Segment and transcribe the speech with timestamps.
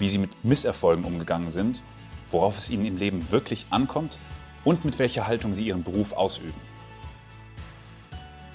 [0.00, 1.82] wie Sie mit Misserfolgen umgegangen sind,
[2.30, 4.18] worauf es Ihnen im Leben wirklich ankommt
[4.64, 6.54] und mit welcher Haltung Sie Ihren Beruf ausüben.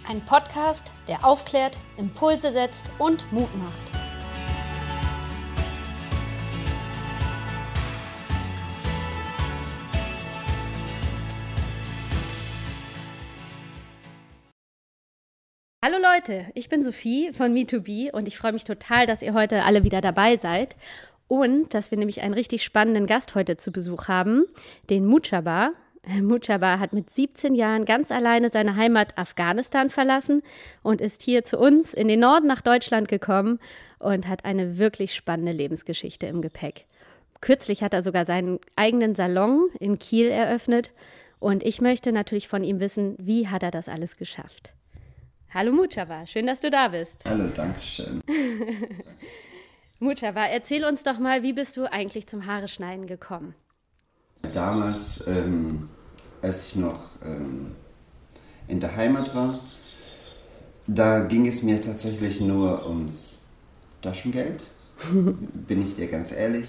[0.07, 3.91] Ein Podcast, der aufklärt, Impulse setzt und Mut macht.
[15.83, 19.63] Hallo Leute, ich bin Sophie von Me2B und ich freue mich total, dass ihr heute
[19.65, 20.75] alle wieder dabei seid
[21.27, 24.45] und dass wir nämlich einen richtig spannenden Gast heute zu Besuch haben,
[24.89, 25.71] den Mujaba.
[26.21, 30.43] Mujaba hat mit 17 Jahren ganz alleine seine Heimat Afghanistan verlassen
[30.83, 33.59] und ist hier zu uns in den Norden nach Deutschland gekommen
[33.99, 36.85] und hat eine wirklich spannende Lebensgeschichte im Gepäck.
[37.41, 40.91] Kürzlich hat er sogar seinen eigenen Salon in Kiel eröffnet
[41.39, 44.73] und ich möchte natürlich von ihm wissen, wie hat er das alles geschafft.
[45.53, 47.23] Hallo Mujaba, schön, dass du da bist.
[47.25, 47.79] Hallo, danke
[50.05, 50.29] schön.
[50.29, 53.55] Mujaba, erzähl uns doch mal, wie bist du eigentlich zum Haare schneiden gekommen?
[54.53, 55.89] Damals, ähm,
[56.41, 57.71] als ich noch ähm,
[58.67, 59.59] in der Heimat war,
[60.87, 63.45] da ging es mir tatsächlich nur ums
[64.01, 64.63] Taschengeld,
[65.11, 66.67] bin ich dir ganz ehrlich.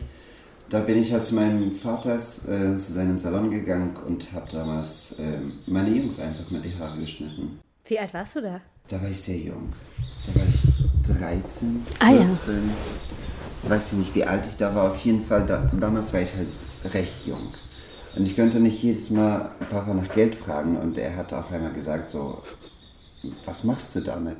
[0.69, 5.13] Da bin ich halt zu meinem Vater äh, zu seinem Salon gegangen und habe damals
[5.13, 7.61] äh, meine Jungs einfach mal die Haare geschnitten.
[7.85, 8.61] Wie alt warst du da?
[8.89, 9.73] Da war ich sehr jung.
[10.27, 11.87] Da war ich 13, 14.
[12.01, 12.35] Ah, ja
[13.69, 14.91] weiß ich nicht, wie alt ich da war.
[14.91, 16.49] Auf jeden Fall, da, damals war ich halt
[16.93, 17.53] recht jung.
[18.17, 20.77] Und ich könnte nicht jedes Mal Papa nach Geld fragen.
[20.77, 22.43] Und er hat auch einmal gesagt, so,
[23.45, 24.39] was machst du damit?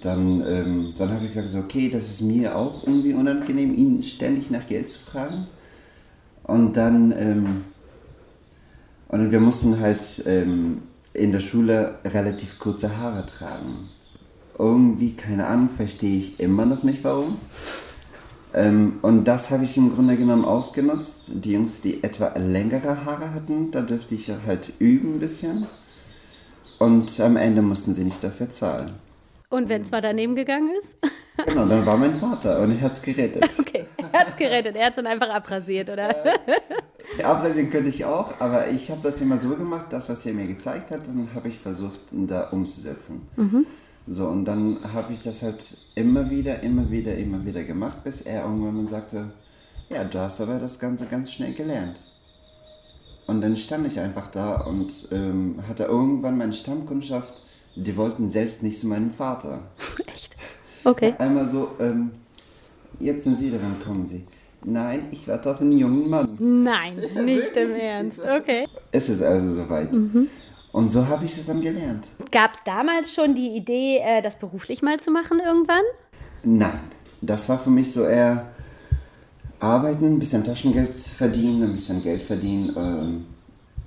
[0.00, 4.02] Dann, ähm, dann habe ich gesagt, so, okay, das ist mir auch irgendwie unangenehm, ihn
[4.02, 5.46] ständig nach Geld zu fragen.
[6.42, 7.64] Und dann, ähm,
[9.08, 10.82] und wir mussten halt ähm,
[11.12, 13.88] in der Schule relativ kurze Haare tragen.
[14.58, 17.36] Irgendwie, keine Ahnung, verstehe ich immer noch nicht warum.
[18.56, 21.30] Ähm, und das habe ich im Grunde genommen ausgenutzt.
[21.34, 25.66] Die Jungs, die etwa längere Haare hatten, da dürfte ich halt üben ein bisschen.
[26.78, 28.94] Und am Ende mussten sie nicht dafür zahlen.
[29.50, 30.96] Und wenn es mal daneben gegangen ist?
[31.46, 33.46] Genau, dann war mein Vater und er hat es gerettet.
[33.60, 34.74] Okay, er hat es gerettet.
[34.74, 36.08] Er hat es dann einfach abrasiert, oder?
[36.24, 40.32] Äh, abrasieren könnte ich auch, aber ich habe das immer so gemacht, das, was er
[40.32, 43.28] mir gezeigt hat, dann habe ich versucht, da umzusetzen.
[43.36, 43.66] Mhm.
[44.06, 48.22] So, und dann habe ich das halt immer wieder, immer wieder, immer wieder gemacht, bis
[48.22, 49.32] er irgendwann mal sagte,
[49.88, 52.02] ja, du hast aber das Ganze ganz schnell gelernt.
[53.26, 57.34] Und dann stand ich einfach da und ähm, hatte irgendwann meine Stammkundschaft,
[57.74, 59.62] die wollten selbst nicht zu meinem Vater.
[60.14, 60.36] Echt?
[60.84, 61.14] Okay.
[61.18, 62.12] Einmal so, ähm,
[63.00, 64.24] jetzt sind Sie dran, kommen Sie.
[64.64, 66.36] Nein, ich warte auf einen jungen Mann.
[66.38, 68.20] Nein, nicht im Ernst.
[68.20, 68.66] Okay.
[68.92, 69.92] Es ist also soweit.
[69.92, 70.28] Mhm.
[70.76, 72.06] Und so habe ich es dann gelernt.
[72.30, 75.80] Gab es damals schon die Idee, äh, das beruflich mal zu machen irgendwann?
[76.44, 76.80] Nein,
[77.22, 78.48] das war für mich so eher
[79.58, 83.22] arbeiten, ein bisschen Taschengeld verdienen, ein bisschen Geld verdienen, äh,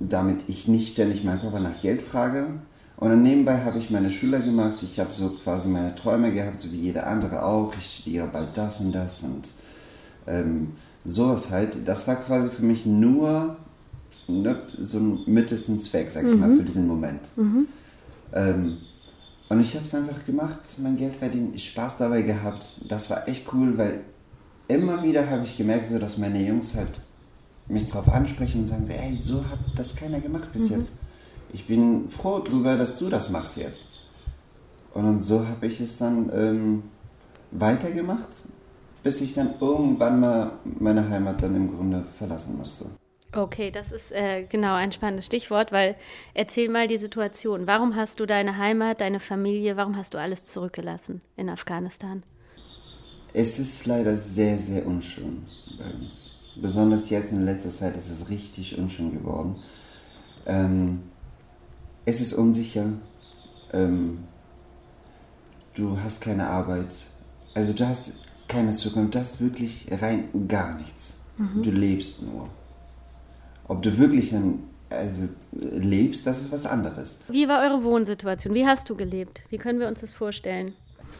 [0.00, 2.48] damit ich nicht ständig meinen Papa nach Geld frage.
[2.96, 4.82] Und dann nebenbei habe ich meine Schüler gemacht.
[4.82, 7.72] Ich habe so quasi meine Träume gehabt, so wie jeder andere auch.
[7.78, 9.48] Ich studiere bald das und das und
[10.26, 10.72] ähm,
[11.04, 11.86] sowas halt.
[11.86, 13.58] Das war quasi für mich nur
[14.30, 16.40] ne, so ein Mittel zum Zweck, sag ich mhm.
[16.40, 17.20] mal, für diesen Moment.
[17.36, 17.66] Mhm.
[18.32, 18.78] Ähm,
[19.48, 22.66] und ich habe es einfach gemacht, mein Geld verdient, Spaß dabei gehabt.
[22.88, 24.00] Das war echt cool, weil
[24.68, 27.00] immer wieder habe ich gemerkt, so, dass meine Jungs halt
[27.68, 30.76] mich darauf ansprechen und sagen, so, ey, so hat das keiner gemacht bis mhm.
[30.76, 30.98] jetzt.
[31.52, 33.90] Ich bin froh darüber, dass du das machst jetzt.
[34.94, 36.82] Und dann so habe ich es dann ähm,
[37.50, 38.28] weitergemacht,
[39.02, 42.86] bis ich dann irgendwann mal meine Heimat dann im Grunde verlassen musste.
[43.32, 45.94] Okay, das ist äh, genau ein spannendes Stichwort, weil
[46.34, 47.66] erzähl mal die Situation.
[47.66, 52.24] Warum hast du deine Heimat, deine Familie, warum hast du alles zurückgelassen in Afghanistan?
[53.32, 55.46] Es ist leider sehr, sehr unschön
[55.78, 56.34] bei uns.
[56.56, 59.62] Besonders jetzt in letzter Zeit ist es richtig unschön geworden.
[60.46, 61.02] Ähm,
[62.04, 62.86] es ist unsicher.
[63.72, 64.24] Ähm,
[65.74, 66.92] du hast keine Arbeit.
[67.54, 68.14] Also du hast
[68.48, 69.14] keine Zukunft.
[69.14, 71.20] Du hast wirklich rein gar nichts.
[71.38, 71.62] Mhm.
[71.62, 72.48] Du lebst nur.
[73.70, 77.20] Ob du wirklich dann also, lebst, das ist was anderes.
[77.28, 78.52] Wie war eure Wohnsituation?
[78.52, 79.42] Wie hast du gelebt?
[79.48, 80.72] Wie können wir uns das vorstellen?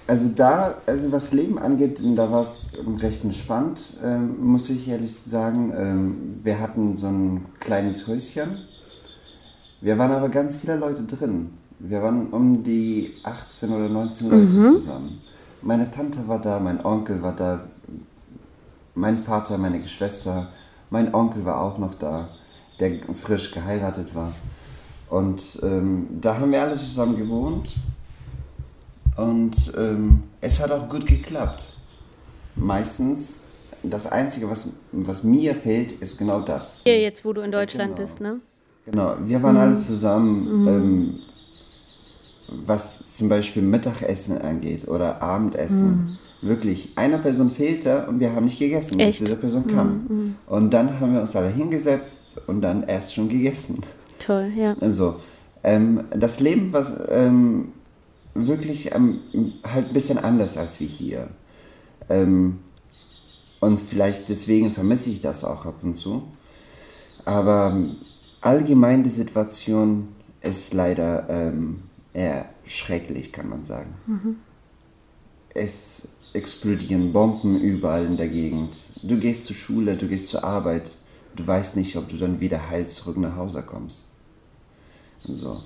[0.08, 5.16] Also da, also was Leben angeht, da war es recht entspannt, ähm, muss ich ehrlich
[5.16, 5.72] sagen.
[5.76, 8.58] Ähm, wir hatten so ein kleines Häuschen.
[9.80, 11.50] Wir waren aber ganz viele Leute drin.
[11.78, 14.72] Wir waren um die 18 oder 19 Leute mhm.
[14.72, 15.20] zusammen.
[15.62, 17.60] Meine Tante war da, mein Onkel war da,
[18.96, 20.48] mein Vater, meine Geschwister,
[20.90, 22.28] mein Onkel war auch noch da,
[22.80, 24.32] der frisch geheiratet war.
[25.08, 27.76] Und ähm, da haben wir alle zusammen gewohnt
[29.16, 31.66] und ähm, es hat auch gut geklappt.
[32.56, 33.46] Meistens,
[33.82, 36.82] das Einzige, was, was mir fehlt, ist genau das.
[36.84, 38.06] Hier jetzt, wo du in Deutschland genau.
[38.06, 38.40] bist, ne?
[38.86, 39.60] Genau, wir waren mhm.
[39.60, 40.68] alle zusammen, mhm.
[40.68, 41.18] ähm,
[42.66, 45.90] was zum Beispiel Mittagessen angeht oder Abendessen.
[45.90, 46.18] Mhm.
[46.42, 50.06] Wirklich, einer Person fehlte und wir haben nicht gegessen, bis diese Person kam.
[50.08, 50.34] Mhm, mhm.
[50.46, 53.80] Und dann haben wir uns alle hingesetzt und dann erst schon gegessen.
[54.18, 54.74] Toll, ja.
[54.80, 55.16] Also,
[55.62, 57.72] ähm, das Leben, was ähm,
[58.34, 59.20] wirklich ähm,
[59.64, 61.28] halt ein bisschen anders als wie hier.
[62.08, 62.60] Ähm,
[63.60, 66.22] und vielleicht deswegen vermisse ich das auch ab und zu.
[67.24, 67.96] Aber ähm,
[68.40, 70.08] allgemein die Situation
[70.40, 71.82] ist leider ähm,
[72.14, 73.94] eher schrecklich, kann man sagen.
[74.06, 74.36] Mhm.
[75.52, 78.76] Es explodieren Bomben überall in der Gegend.
[79.02, 80.92] Du gehst zur Schule, du gehst zur Arbeit,
[81.36, 84.08] du weißt nicht, ob du dann wieder heil zurück nach Hause kommst.
[85.24, 85.60] So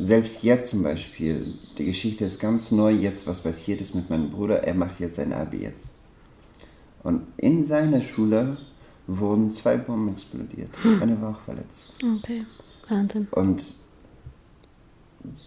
[0.00, 4.30] selbst jetzt zum Beispiel, die Geschichte ist ganz neu jetzt, was passiert ist mit meinem
[4.30, 4.62] Bruder.
[4.62, 5.94] Er macht jetzt sein Abi jetzt.
[7.02, 8.58] Und in seiner Schule
[9.06, 10.70] wurden zwei Bomben explodiert.
[10.82, 11.02] Hm.
[11.02, 11.92] Eine war auch verletzt.
[12.18, 12.44] Okay,
[12.88, 13.28] Wahnsinn.
[13.30, 13.74] Und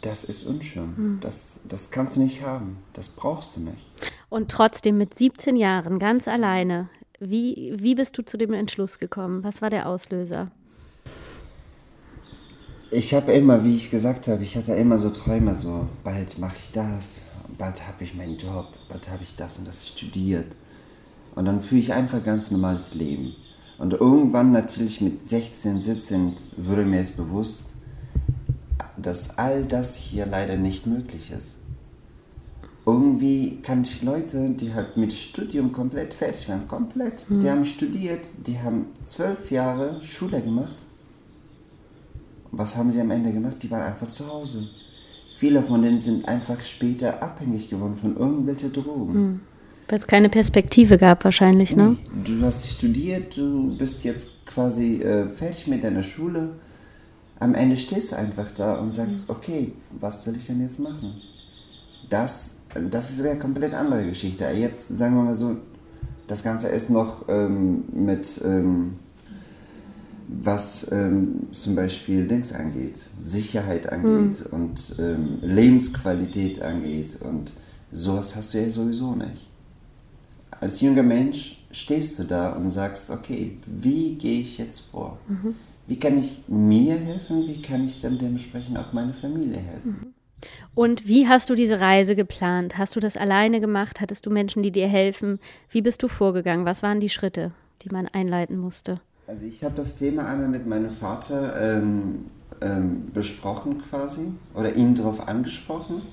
[0.01, 0.95] das ist unschön.
[0.95, 1.17] Hm.
[1.21, 2.77] Das, das kannst du nicht haben.
[2.93, 3.85] Das brauchst du nicht.
[4.29, 6.89] Und trotzdem mit 17 Jahren ganz alleine,
[7.19, 9.43] wie, wie bist du zu dem Entschluss gekommen?
[9.43, 10.51] Was war der Auslöser?
[12.91, 16.57] ich habe immer, wie ich gesagt habe, ich hatte immer so Träume, so bald mache
[16.61, 17.21] ich das,
[17.57, 20.47] bald habe ich meinen Job, bald habe ich das und das studiert.
[21.33, 23.33] Und dann führe ich einfach ganz normales Leben.
[23.77, 27.69] Und irgendwann natürlich mit 16, 17 wurde mir es bewusst,
[29.01, 31.59] dass all das hier leider nicht möglich ist.
[32.85, 37.39] Irgendwie kann ich Leute, die halt mit Studium komplett fertig waren, komplett, mhm.
[37.39, 40.75] die haben studiert, die haben zwölf Jahre Schule gemacht
[42.51, 43.55] was haben sie am Ende gemacht?
[43.61, 44.67] Die waren einfach zu Hause.
[45.37, 49.13] Viele von denen sind einfach später abhängig geworden von irgendwelchen Drogen.
[49.13, 49.39] Hm.
[49.87, 51.97] Weil es keine Perspektive gab wahrscheinlich, ne?
[52.23, 56.51] Du hast studiert, du bist jetzt quasi äh, fertig mit deiner Schule.
[57.41, 59.35] Am Ende stehst du einfach da und sagst, hm.
[59.35, 61.19] okay, was soll ich denn jetzt machen?
[62.07, 62.61] Das,
[62.91, 64.45] das ist eine komplett andere Geschichte.
[64.45, 65.57] Jetzt sagen wir mal so,
[66.27, 68.41] das Ganze ist noch ähm, mit...
[68.45, 68.93] Ähm,
[70.43, 74.53] was ähm, zum Beispiel Dings angeht, Sicherheit angeht hm.
[74.53, 77.51] und ähm, Lebensqualität angeht und
[77.91, 79.45] sowas hast du ja sowieso nicht.
[80.61, 85.17] Als junger Mensch stehst du da und sagst, okay, wie gehe ich jetzt vor?
[85.27, 85.55] Mhm.
[85.91, 87.49] Wie kann ich mir helfen?
[87.49, 89.97] Wie kann ich dann dementsprechend auch meiner Familie helfen?
[89.99, 90.13] Mhm.
[90.73, 92.77] Und wie hast du diese Reise geplant?
[92.77, 93.99] Hast du das alleine gemacht?
[93.99, 95.41] Hattest du Menschen, die dir helfen?
[95.69, 96.63] Wie bist du vorgegangen?
[96.63, 97.51] Was waren die Schritte,
[97.81, 99.01] die man einleiten musste?
[99.27, 102.27] Also ich habe das Thema einmal mit meinem Vater ähm,
[102.61, 106.03] ähm, besprochen quasi oder ihn darauf angesprochen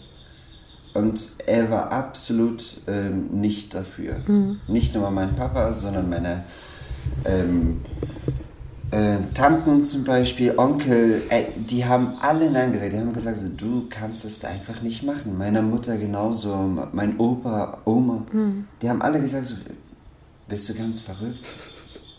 [0.92, 4.24] und er war absolut ähm, nicht dafür.
[4.26, 4.58] Mhm.
[4.66, 6.42] Nicht nur mein Papa, sondern meine
[7.24, 7.82] ähm,
[8.90, 12.92] äh, Tanten zum Beispiel, Onkel, äh, die haben alle Nein gesagt.
[12.92, 15.36] Die haben gesagt, so, du kannst es einfach nicht machen.
[15.36, 16.56] Meine Mutter genauso,
[16.92, 18.66] mein Opa, Oma, mhm.
[18.80, 19.56] die haben alle gesagt, so,
[20.48, 21.46] bist du ganz verrückt?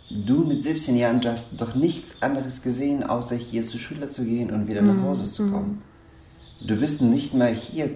[0.10, 4.26] du mit 17 Jahren, du hast doch nichts anderes gesehen, außer hier zur Schule zu
[4.26, 5.04] gehen und wieder nach mhm.
[5.04, 5.82] Hause zu kommen.
[6.62, 7.92] Du bist nicht mal hier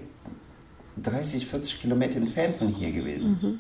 [1.02, 3.40] 30, 40 Kilometer entfernt von hier gewesen.
[3.42, 3.60] Mhm.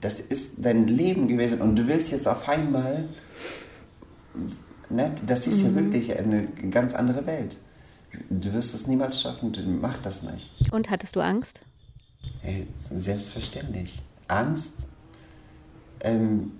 [0.00, 3.08] Das ist dein Leben gewesen und du willst jetzt auf einmal,
[4.90, 5.64] ne, das ist mhm.
[5.64, 7.56] ja wirklich eine ganz andere Welt.
[8.30, 10.50] Du wirst es niemals schaffen, du mach das nicht.
[10.72, 11.60] Und hattest du Angst?
[12.40, 14.02] Hey, selbstverständlich.
[14.28, 14.88] Angst,
[16.00, 16.52] ähm,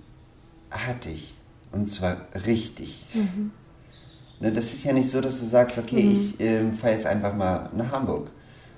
[0.71, 1.33] hatte ich.
[1.71, 3.05] Und zwar richtig.
[3.13, 3.51] Mhm.
[4.39, 6.11] Ne, das ist ja nicht so, dass du sagst, okay, mhm.
[6.11, 8.29] ich ähm, fahre jetzt einfach mal nach Hamburg.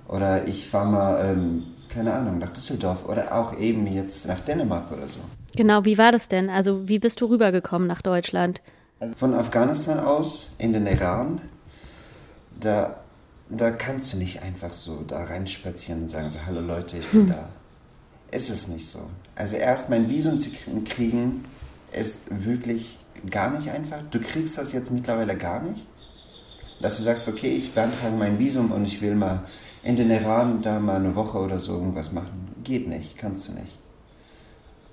[0.07, 3.07] Oder ich fahre mal, ähm, keine Ahnung, nach Düsseldorf.
[3.07, 5.19] Oder auch eben jetzt nach Dänemark oder so.
[5.55, 6.49] Genau, wie war das denn?
[6.49, 8.61] Also wie bist du rübergekommen nach Deutschland?
[8.99, 11.39] Also von Afghanistan aus in den Iran,
[12.59, 12.99] da,
[13.49, 17.21] da kannst du nicht einfach so da reinspazieren und sagen, so, hallo Leute, ich bin
[17.21, 17.29] hm.
[17.29, 17.49] da.
[18.31, 18.99] Ist es nicht so.
[19.35, 20.49] Also erst mein Visum zu
[20.85, 21.45] kriegen,
[21.91, 24.01] ist wirklich gar nicht einfach.
[24.11, 25.87] Du kriegst das jetzt mittlerweile gar nicht.
[26.79, 29.43] Dass du sagst, okay, ich beantrage mein Visum und ich will mal
[29.81, 32.53] in den Iran da mal eine Woche oder so irgendwas machen.
[32.63, 33.79] Geht nicht, kannst du nicht.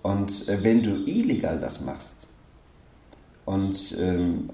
[0.02, 2.26] Und äh, wenn du illegal das machst
[3.46, 4.50] und ähm,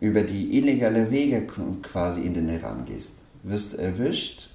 [0.00, 1.46] über die illegale Wege
[1.82, 4.48] quasi in den Iran gehst, wirst du erwischt,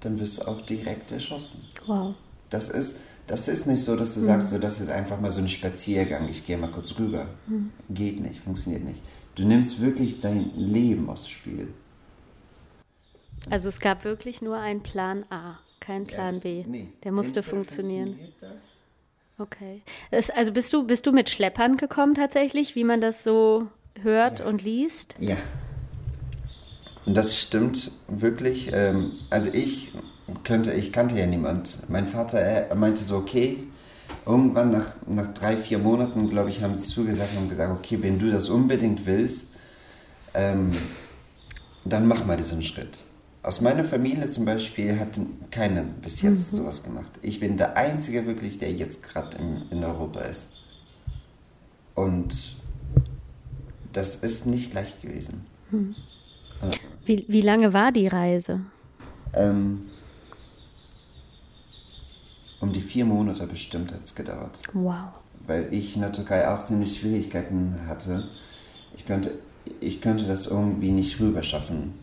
[0.00, 1.64] dann wirst du auch direkt erschossen.
[1.86, 2.14] Wow.
[2.50, 4.24] Das ist, das ist nicht so, dass du mhm.
[4.26, 7.26] sagst, so, das ist einfach mal so ein Spaziergang, ich gehe mal kurz rüber.
[7.46, 7.70] Mhm.
[7.90, 9.02] Geht nicht, funktioniert nicht.
[9.34, 11.68] Du nimmst wirklich dein Leben aufs Spiel.
[13.50, 16.64] Also es gab wirklich nur einen Plan A, keinen Plan B.
[16.66, 18.18] Nee, Der musste funktionieren.
[18.38, 18.81] Das?
[19.42, 19.82] Okay.
[20.12, 23.66] Das, also bist du, bist du mit Schleppern gekommen tatsächlich, wie man das so
[24.00, 24.46] hört ja.
[24.46, 25.16] und liest?
[25.18, 25.36] Ja.
[27.04, 28.70] Und das stimmt wirklich.
[28.72, 29.92] Ähm, also ich
[30.44, 31.88] könnte, ich kannte ja niemand.
[31.88, 33.58] Mein Vater er meinte so, okay,
[34.24, 38.20] irgendwann nach, nach drei, vier Monaten, glaube ich, haben sie zugesagt und gesagt, okay, wenn
[38.20, 39.54] du das unbedingt willst,
[40.34, 40.72] ähm,
[41.84, 42.98] dann mach mal diesen Schritt.
[43.44, 45.18] Aus meiner Familie zum Beispiel hat
[45.50, 46.56] keiner bis jetzt mhm.
[46.58, 47.10] sowas gemacht.
[47.22, 50.52] Ich bin der Einzige wirklich, der jetzt gerade in, in Europa ist.
[51.96, 52.54] Und
[53.92, 55.44] das ist nicht leicht gewesen.
[55.70, 55.96] Mhm.
[57.04, 58.60] Wie, wie lange war die Reise?
[59.34, 59.86] Ähm,
[62.60, 64.56] um die vier Monate bestimmt hat es gedauert.
[64.72, 65.18] Wow.
[65.48, 68.28] Weil ich in der Türkei auch ziemlich Schwierigkeiten hatte.
[68.96, 69.32] Ich könnte,
[69.80, 72.01] ich könnte das irgendwie nicht rüber schaffen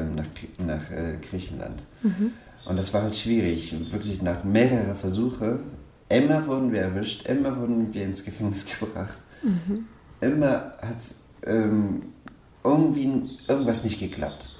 [0.00, 0.24] nach,
[0.58, 1.82] nach äh, Griechenland.
[2.02, 2.32] Mhm.
[2.64, 3.74] Und das war halt schwierig.
[3.90, 5.60] Wirklich nach mehreren Versuchen.
[6.08, 9.18] Immer wurden wir erwischt, immer wurden wir ins Gefängnis gebracht.
[9.42, 9.86] Mhm.
[10.20, 10.98] Immer hat
[11.44, 12.02] ähm,
[12.62, 14.50] irgendwie irgendwas nicht geklappt.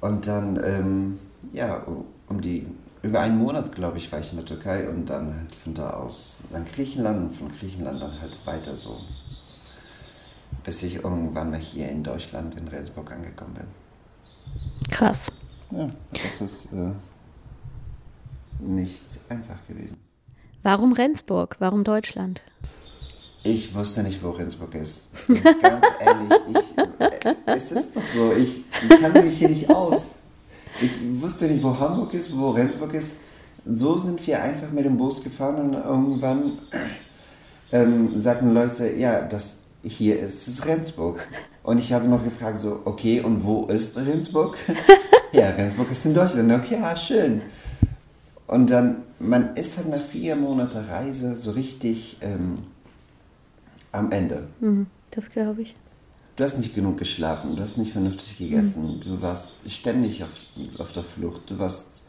[0.00, 1.18] Und dann, ähm,
[1.52, 1.84] ja,
[2.28, 2.66] um die
[3.02, 5.90] über einen Monat, glaube ich, war ich in der Türkei und dann halt von da
[5.90, 9.00] aus dann Griechenland und von Griechenland dann halt weiter so.
[10.68, 13.64] Bis ich irgendwann mal hier in Deutschland, in Rendsburg angekommen bin.
[14.90, 15.32] Krass.
[15.70, 16.90] Ja, das ist äh,
[18.58, 19.96] nicht einfach gewesen.
[20.62, 21.56] Warum Rendsburg?
[21.58, 22.42] Warum Deutschland?
[23.44, 25.08] Ich wusste nicht, wo Rendsburg ist.
[25.62, 28.70] Ganz ehrlich, ich, äh, es ist doch so, ich
[29.00, 30.18] kann mich hier nicht aus.
[30.82, 33.20] Ich wusste nicht, wo Hamburg ist, wo Rendsburg ist.
[33.64, 36.58] So sind wir einfach mit dem Bus gefahren und irgendwann
[37.72, 41.26] ähm, sagten Leute, ja, das hier ist Rendsburg.
[41.62, 44.56] Und ich habe noch gefragt, so, okay, und wo ist Rendsburg?
[45.32, 46.52] ja, Rendsburg ist in Deutschland.
[46.52, 47.42] Okay, ja, schön.
[48.46, 52.58] Und dann, man ist halt nach vier Monaten Reise so richtig ähm,
[53.92, 54.48] am Ende.
[54.60, 55.74] Mhm, das glaube ich
[56.38, 59.00] du hast nicht genug geschlafen, du hast nicht vernünftig gegessen, mhm.
[59.00, 60.30] du warst ständig auf,
[60.78, 62.08] auf der Flucht, du warst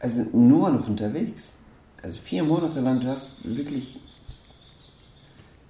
[0.00, 1.58] also nur noch unterwegs.
[2.02, 4.00] Also vier Monate lang, du hast wirklich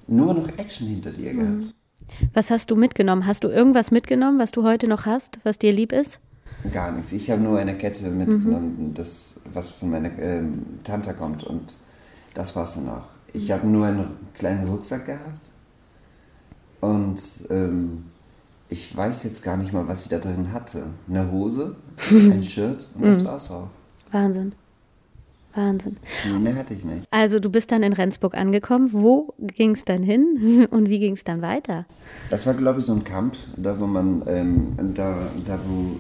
[0.07, 1.39] nur noch Action hinter dir mhm.
[1.39, 1.75] gehabt.
[2.35, 3.27] Was hast du mitgenommen?
[3.27, 6.21] Hast du irgendwas mitgenommen, was du heute noch hast, was dir lieb ist?
[6.73, 7.13] Gar nichts.
[7.13, 8.95] Ich habe nur eine Kette mitgenommen, mhm.
[8.95, 11.75] das, was von meiner ähm, Tante kommt und
[12.35, 13.05] das war es dann auch.
[13.33, 15.45] Ich habe nur einen kleinen Rucksack gehabt
[16.81, 17.21] und
[17.51, 18.05] ähm,
[18.69, 20.85] ich weiß jetzt gar nicht mal, was sie da drin hatte.
[21.09, 21.77] Eine Hose,
[22.11, 23.27] ein Shirt und das mhm.
[23.27, 23.69] war's auch.
[24.11, 24.55] Wahnsinn.
[25.57, 25.97] Wahnsinn.
[26.41, 27.07] mehr hatte ich nicht.
[27.11, 28.91] Also du bist dann in Rendsburg angekommen.
[28.93, 31.87] Wo ging es dann hin und wie ging es dann weiter?
[32.31, 35.97] Das war, glaube ich, so ein Camp, da wo man, ähm, da, da wo,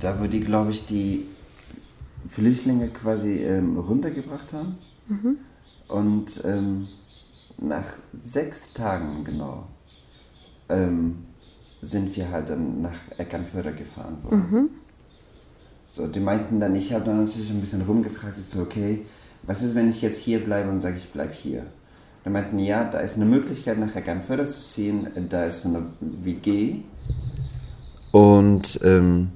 [0.00, 1.26] da wo die, glaube ich, die
[2.28, 4.78] Flüchtlinge quasi ähm, runtergebracht haben.
[5.08, 5.36] Mhm.
[5.88, 6.88] Und ähm,
[7.58, 9.66] nach sechs Tagen genau
[10.68, 11.18] ähm,
[11.80, 14.46] sind wir halt dann nach Eckernförde gefahren worden.
[14.50, 14.70] Mhm.
[15.94, 19.04] So, die meinten dann, ich habe dann natürlich ein bisschen rumgefragt, ich so, okay,
[19.42, 21.66] was ist, wenn ich jetzt hier bleibe und sage, ich bleibe hier?
[22.24, 26.76] Dann meinten, ja, da ist eine Möglichkeit, nach Eckernförde zu ziehen, da ist eine WG
[28.10, 29.32] und ähm,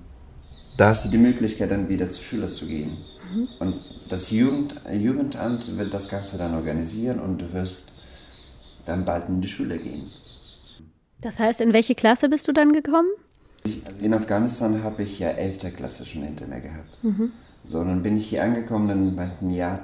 [0.78, 2.96] da hast du die Möglichkeit, dann wieder zu Schüler zu gehen.
[3.34, 3.48] Mhm.
[3.58, 7.92] Und das Jugend, Jugendamt wird das Ganze dann organisieren und du wirst
[8.86, 10.10] dann bald in die Schule gehen.
[11.20, 13.10] Das heißt, in welche Klasse bist du dann gekommen?
[13.66, 15.74] Also in Afghanistan habe ich ja 11.
[15.74, 17.02] Klasse schon hinter mir gehabt.
[17.02, 17.32] Mhm.
[17.64, 19.80] So, dann bin ich hier angekommen, dann meinten, ja,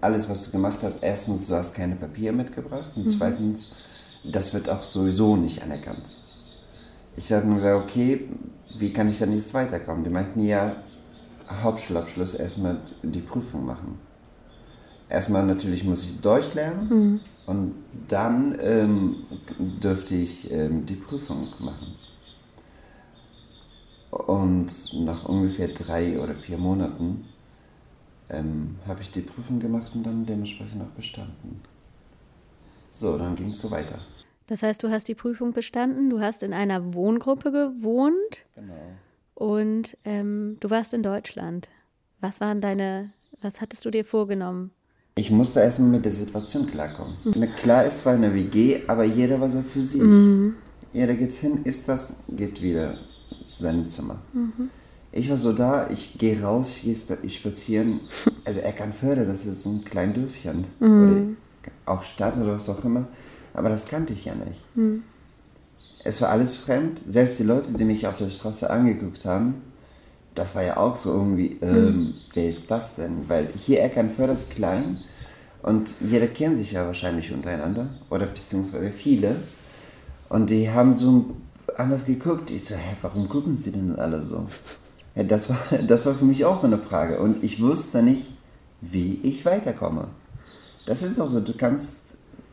[0.00, 3.10] alles, was du gemacht hast, erstens, du hast keine Papiere mitgebracht und mhm.
[3.10, 3.74] zweitens,
[4.24, 6.08] das wird auch sowieso nicht anerkannt.
[7.16, 8.28] Ich habe mir gesagt, okay,
[8.78, 10.02] wie kann ich dann jetzt weiterkommen?
[10.02, 10.74] Die meinten, ja,
[11.62, 13.98] Hauptschulabschluss erstmal die Prüfung machen.
[15.08, 17.20] Erstmal natürlich muss ich Deutsch lernen mhm.
[17.50, 17.74] Und
[18.06, 19.16] dann ähm,
[19.58, 21.96] dürfte ich ähm, die Prüfung machen.
[24.10, 24.68] Und
[25.04, 27.24] nach ungefähr drei oder vier Monaten
[28.28, 31.60] ähm, habe ich die Prüfung gemacht und dann dementsprechend auch bestanden.
[32.90, 34.00] So, dann ging es so weiter.
[34.48, 38.44] Das heißt, du hast die Prüfung bestanden, du hast in einer Wohngruppe gewohnt.
[38.56, 38.74] Genau.
[39.34, 41.68] Und ähm, du warst in Deutschland.
[42.20, 44.72] Was waren deine, was hattest du dir vorgenommen?
[45.14, 47.16] Ich musste erstmal mit der Situation klarkommen.
[47.24, 47.54] Mhm.
[47.56, 50.02] Klar, es war eine WG, aber jeder war so für sich.
[50.02, 50.56] Mhm.
[50.92, 52.98] Jeder geht hin, isst was, geht wieder
[53.60, 54.16] zu seinem Zimmer.
[54.32, 54.70] Mhm.
[55.12, 58.00] Ich war so da, ich gehe raus, ich gehe spazieren.
[58.42, 60.64] Also Eckernförde, das ist so ein kleines Dörfchen.
[60.80, 61.36] Mhm.
[61.62, 63.06] Oder auch Stadt oder was auch immer.
[63.54, 64.64] Aber das kannte ich ja nicht.
[64.74, 65.02] Mhm.
[66.02, 67.02] Es war alles fremd.
[67.06, 69.62] Selbst die Leute, die mich auf der Straße angeguckt haben,
[70.34, 72.14] das war ja auch so irgendwie, ähm, mhm.
[72.32, 73.28] wer ist das denn?
[73.28, 74.98] Weil hier Eckernförde ist klein
[75.62, 79.36] und jeder kennt sich ja wahrscheinlich untereinander oder beziehungsweise viele.
[80.28, 81.36] Und die haben so
[81.76, 82.50] anders geguckt.
[82.50, 84.46] Ich so, hä, warum gucken sie denn alle so?
[85.14, 87.20] Ja, das, war, das war für mich auch so eine Frage.
[87.20, 88.26] Und ich wusste nicht,
[88.80, 90.08] wie ich weiterkomme.
[90.86, 92.00] Das ist auch so, du kannst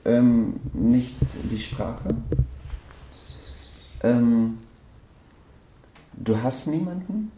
[0.05, 1.17] ähm, nicht
[1.51, 2.09] die Sprache.
[4.03, 4.57] Ähm,
[6.13, 7.31] du hast niemanden.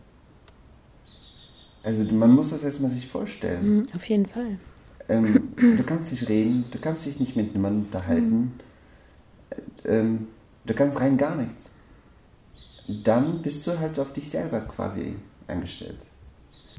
[1.84, 3.78] Also man muss das erstmal sich vorstellen.
[3.78, 4.60] Mhm, auf jeden Fall.
[5.08, 8.40] Ähm, du kannst nicht reden, du kannst dich nicht mit jemandem unterhalten.
[8.40, 8.52] Mhm.
[9.86, 10.28] Ähm,
[10.66, 11.72] du kannst rein gar nichts.
[12.88, 15.16] Dann bist du halt auf dich selber quasi
[15.48, 16.00] eingestellt.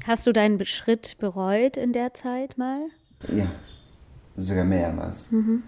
[0.05, 2.87] Hast du deinen Schritt bereut in der Zeit mal?
[3.29, 3.47] Ja,
[4.35, 5.31] sogar mehrmals.
[5.31, 5.63] Mhm.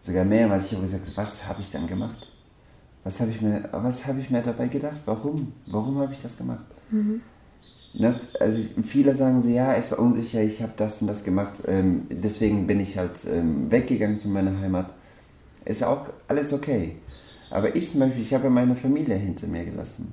[0.00, 0.66] Sogar mehrmals.
[0.66, 2.28] Ich habe gesagt, was habe ich dann gemacht?
[3.04, 4.96] Was habe ich, mir, hab ich mir dabei gedacht?
[5.04, 5.52] Warum?
[5.66, 6.64] Warum habe ich das gemacht?
[6.90, 7.20] Mhm.
[7.92, 8.18] Ne?
[8.40, 12.08] Also viele sagen so, ja, es war unsicher, ich habe das und das gemacht, ähm,
[12.10, 14.92] deswegen bin ich halt ähm, weggegangen von meiner Heimat.
[15.64, 16.96] Ist auch alles okay.
[17.50, 20.12] Aber ich zum Beispiel, ich habe meine Familie hinter mir gelassen.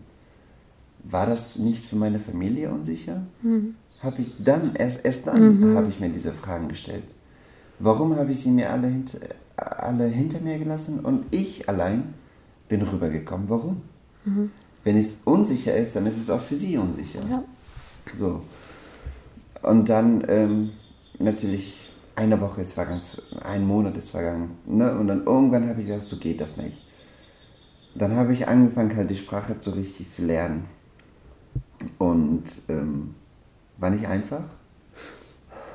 [1.03, 3.23] War das nicht für meine Familie unsicher?
[3.41, 3.75] Mhm.
[4.01, 5.75] Habe ich dann, erst, erst dann mhm.
[5.75, 7.03] habe ich mir diese Fragen gestellt.
[7.79, 9.17] Warum habe ich sie mir alle hinter,
[9.55, 12.13] alle hinter mir gelassen und ich allein
[12.67, 13.49] bin rübergekommen?
[13.49, 13.81] Warum?
[14.25, 14.51] Mhm.
[14.83, 17.21] Wenn es unsicher ist, dann ist es auch für sie unsicher.
[17.29, 17.43] Ja.
[18.13, 18.41] So.
[19.61, 20.71] Und dann ähm,
[21.19, 23.01] natürlich eine Woche ist vergangen,
[23.43, 24.57] ein Monat ist vergangen.
[24.65, 24.95] Ne?
[24.97, 26.80] Und dann irgendwann habe ich gedacht, so geht das nicht.
[27.95, 30.65] Dann habe ich angefangen, halt die Sprache so richtig zu lernen.
[31.97, 33.15] Und ähm,
[33.77, 34.43] war nicht einfach.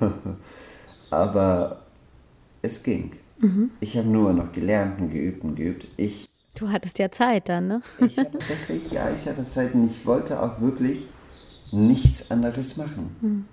[1.11, 1.83] Aber
[2.63, 3.13] es ging.
[3.39, 3.71] Mhm.
[3.81, 5.89] Ich habe nur noch gelernt und geübt und geübt.
[5.97, 7.83] Ich, du hattest ja Zeit dann, ne?
[8.01, 11.07] ich hatte tatsächlich, ja, ich hatte Zeit und ich wollte auch wirklich
[11.73, 13.17] nichts anderes machen.
[13.21, 13.45] Mhm.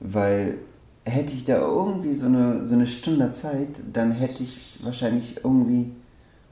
[0.00, 0.58] Weil
[1.04, 5.92] hätte ich da irgendwie so eine, so eine Stunde Zeit, dann hätte ich wahrscheinlich irgendwie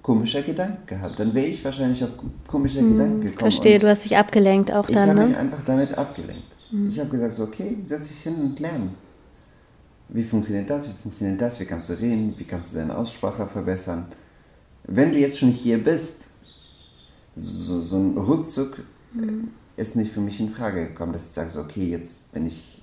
[0.08, 1.18] komischer Gedanken gehabt.
[1.18, 2.08] Dann wäre ich wahrscheinlich auf
[2.46, 3.38] komische hm, Gedanken gekommen.
[3.38, 5.20] Verstehe, du hast dich abgelenkt auch dann, ich ne?
[5.20, 6.56] Ich habe mich einfach damit abgelenkt.
[6.70, 6.88] Hm.
[6.88, 8.88] Ich habe gesagt, so, okay, setz dich hin und lerne.
[10.08, 10.88] Wie funktioniert das?
[10.88, 11.60] Wie funktioniert das?
[11.60, 12.34] Wie kannst du reden?
[12.38, 14.06] Wie kannst du deine Aussprache verbessern?
[14.84, 16.28] Wenn du jetzt schon hier bist,
[17.36, 18.78] so, so ein Rückzug
[19.12, 19.48] hm.
[19.76, 22.80] ist nicht für mich in Frage gekommen, dass ich sage, so, okay, jetzt bin ich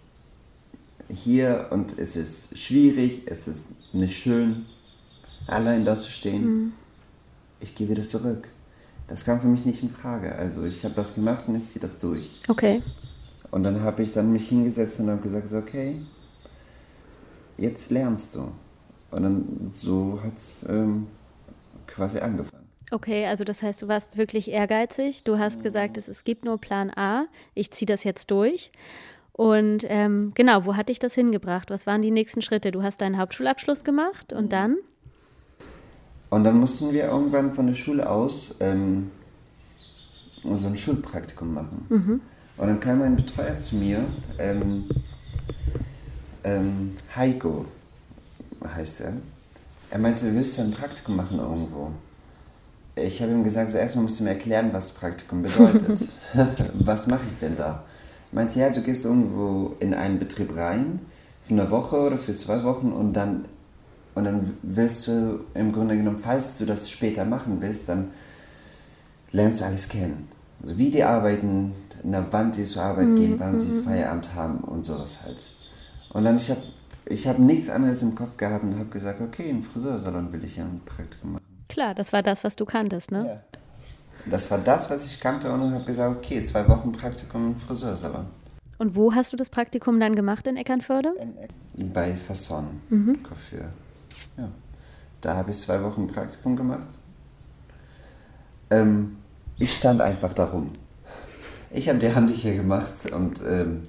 [1.09, 4.67] hier und es ist schwierig, es ist nicht schön,
[5.47, 6.73] allein da zu stehen.
[7.59, 8.47] Ich gehe wieder zurück.
[9.07, 10.33] Das kam für mich nicht in Frage.
[10.35, 12.29] Also ich habe das gemacht und ich ziehe das durch.
[12.47, 12.81] Okay.
[13.51, 16.01] Und dann habe ich dann mich hingesetzt und habe gesagt, okay,
[17.57, 18.51] jetzt lernst du.
[19.11, 21.07] Und dann so hat es ähm,
[21.87, 22.65] quasi angefangen.
[22.91, 25.23] Okay, also das heißt, du warst wirklich ehrgeizig.
[25.23, 25.63] Du hast mhm.
[25.63, 27.27] gesagt, es, es gibt nur Plan A.
[27.53, 28.71] Ich ziehe das jetzt durch.
[29.31, 31.69] Und ähm, genau, wo hat dich das hingebracht?
[31.69, 32.71] Was waren die nächsten Schritte?
[32.71, 34.49] Du hast deinen Hauptschulabschluss gemacht und mhm.
[34.49, 34.77] dann?
[36.35, 39.09] Und dann mussten wir irgendwann von der Schule aus ähm,
[40.43, 41.85] so ein Schulpraktikum machen.
[41.87, 42.21] Mhm.
[42.57, 43.99] Und dann kam ein Betreuer zu mir,
[44.37, 44.83] ähm,
[46.43, 47.63] ähm, Heiko
[48.67, 49.13] heißt er.
[49.91, 51.91] Er meinte, willst du ein Praktikum machen irgendwo?
[52.97, 56.01] Ich habe ihm gesagt, so erstmal musst du mir erklären, was Praktikum bedeutet.
[56.73, 57.85] was mache ich denn da?
[58.33, 60.99] Er meinte, ja, du gehst irgendwo in einen Betrieb rein,
[61.47, 63.45] für eine Woche oder für zwei Wochen und dann
[64.15, 68.11] und dann wirst du im Grunde genommen, falls du das später machen willst, dann
[69.31, 70.29] lernst du alles kennen.
[70.61, 73.15] Also wie die arbeiten, in der Wand, die zur Arbeit mhm.
[73.15, 73.83] gehen, wann sie mhm.
[73.83, 75.43] Feierabend haben und sowas halt.
[76.13, 76.61] Und dann, ich habe
[77.07, 80.55] ich hab nichts anderes im Kopf gehabt und habe gesagt, okay, im Friseursalon will ich
[80.55, 81.43] ja ein Praktikum machen.
[81.67, 83.27] Klar, das war das, was du kanntest, ne?
[83.27, 83.59] Ja.
[84.31, 88.25] Das war das, was ich kannte und habe gesagt, okay, zwei Wochen Praktikum im Friseursalon.
[88.77, 91.13] Und wo hast du das Praktikum dann gemacht in Eckernförde?
[91.77, 93.21] In, bei Fasson, mhm.
[93.21, 93.71] Coiffeur.
[94.37, 94.49] Ja.
[95.21, 96.87] Da habe ich zwei Wochen Praktikum gemacht.
[98.69, 99.17] Ähm,
[99.57, 100.71] ich stand einfach darum.
[101.71, 103.83] Ich habe die Hand hier gemacht und ähm,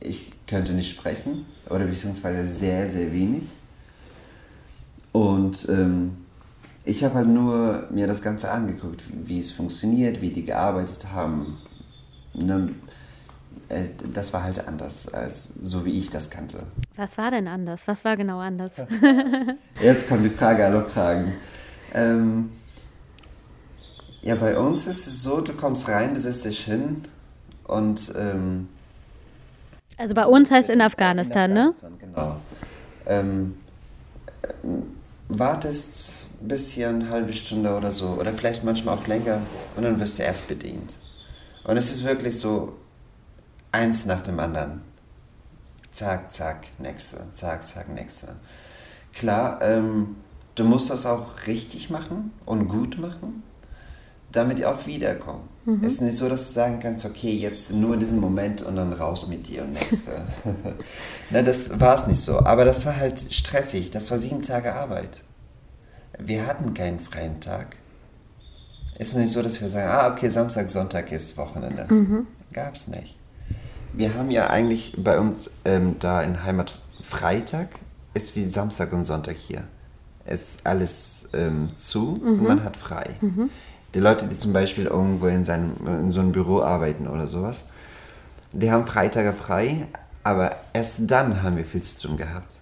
[0.00, 3.44] ich könnte nicht sprechen oder beziehungsweise sehr, sehr wenig.
[5.12, 6.16] Und ähm,
[6.84, 11.58] Ich habe halt nur mir das Ganze angeguckt, wie es funktioniert, wie die gearbeitet haben.
[12.34, 12.70] Ne?
[13.68, 16.64] Äh, das war halt anders, als so wie ich das kannte.
[16.96, 17.88] Was war denn anders?
[17.88, 18.72] Was war genau anders?
[19.82, 21.34] Jetzt kommt die Frage aller Fragen.
[21.94, 22.50] Ähm,
[24.22, 27.04] ja, bei uns ist es so, du kommst rein, du setzt dich hin
[27.64, 28.12] und...
[28.16, 28.68] Ähm,
[29.98, 31.98] also bei uns heißt in Afghanistan, in Afghanistan ne?
[32.00, 32.36] Genau.
[33.06, 33.54] Ähm,
[35.28, 39.40] wartest ein bisschen, eine halbe Stunde oder so, oder vielleicht manchmal auch länger,
[39.76, 40.94] und dann wirst du erst bedient.
[41.64, 42.74] Und es ist wirklich so,
[43.72, 44.82] eins nach dem anderen.
[45.90, 48.28] Zack, zack, nächste, zack, zack, nächste.
[49.12, 50.16] Klar, ähm,
[50.54, 53.42] du musst das auch richtig machen und gut machen,
[54.30, 55.48] damit die auch wiederkommen.
[55.64, 55.84] Mhm.
[55.84, 58.76] Es ist nicht so, dass du sagen kannst, okay, jetzt nur in diesem Moment und
[58.76, 60.24] dann raus mit dir und nächste.
[61.30, 62.38] Na, das war es nicht so.
[62.40, 63.90] Aber das war halt stressig.
[63.90, 65.22] Das war sieben Tage Arbeit.
[66.18, 67.76] Wir hatten keinen freien Tag.
[68.98, 71.86] Es ist nicht so, dass wir sagen, ah, okay, Samstag, Sonntag ist Wochenende.
[71.92, 72.26] Mhm.
[72.52, 73.16] Gab es nicht.
[73.94, 77.68] Wir haben ja eigentlich bei uns ähm, da in Heimat Freitag
[78.14, 79.64] ist wie Samstag und Sonntag hier.
[80.24, 82.28] Es ist alles ähm, zu mhm.
[82.28, 83.16] und man hat frei.
[83.20, 83.50] Mhm.
[83.94, 87.68] Die Leute, die zum Beispiel irgendwo in, seinem, in so einem Büro arbeiten oder sowas,
[88.52, 89.86] die haben Freitage frei,
[90.22, 92.56] aber erst dann haben wir viel zu tun gehabt.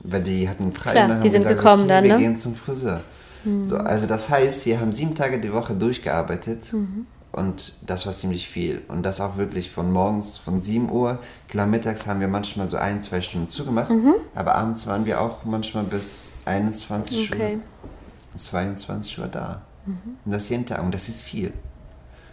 [0.00, 2.14] Weil die hatten frei Klar, und dann die haben sind gesagt, gekommen okay, dann, wir
[2.14, 2.20] ne?
[2.20, 3.00] gehen zum Friseur.
[3.44, 3.64] Mhm.
[3.64, 7.06] So, also das heißt, wir haben sieben Tage die Woche durchgearbeitet mhm.
[7.34, 8.82] Und das war ziemlich viel.
[8.88, 11.18] Und das auch wirklich von morgens von 7 Uhr,
[11.48, 14.14] klar mittags haben wir manchmal so ein, zwei Stunden zugemacht, mhm.
[14.34, 17.56] aber abends waren wir auch manchmal bis 21 okay.
[17.56, 19.62] Uhr, 22 Uhr da.
[19.86, 20.16] Mhm.
[20.24, 20.82] Und das jeden Tag.
[20.82, 21.52] Und das ist viel.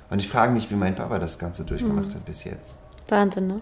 [0.09, 2.15] Und ich frage mich, wie mein Papa das Ganze durchgemacht mhm.
[2.15, 2.79] hat bis jetzt.
[3.07, 3.61] Wahnsinn, ne?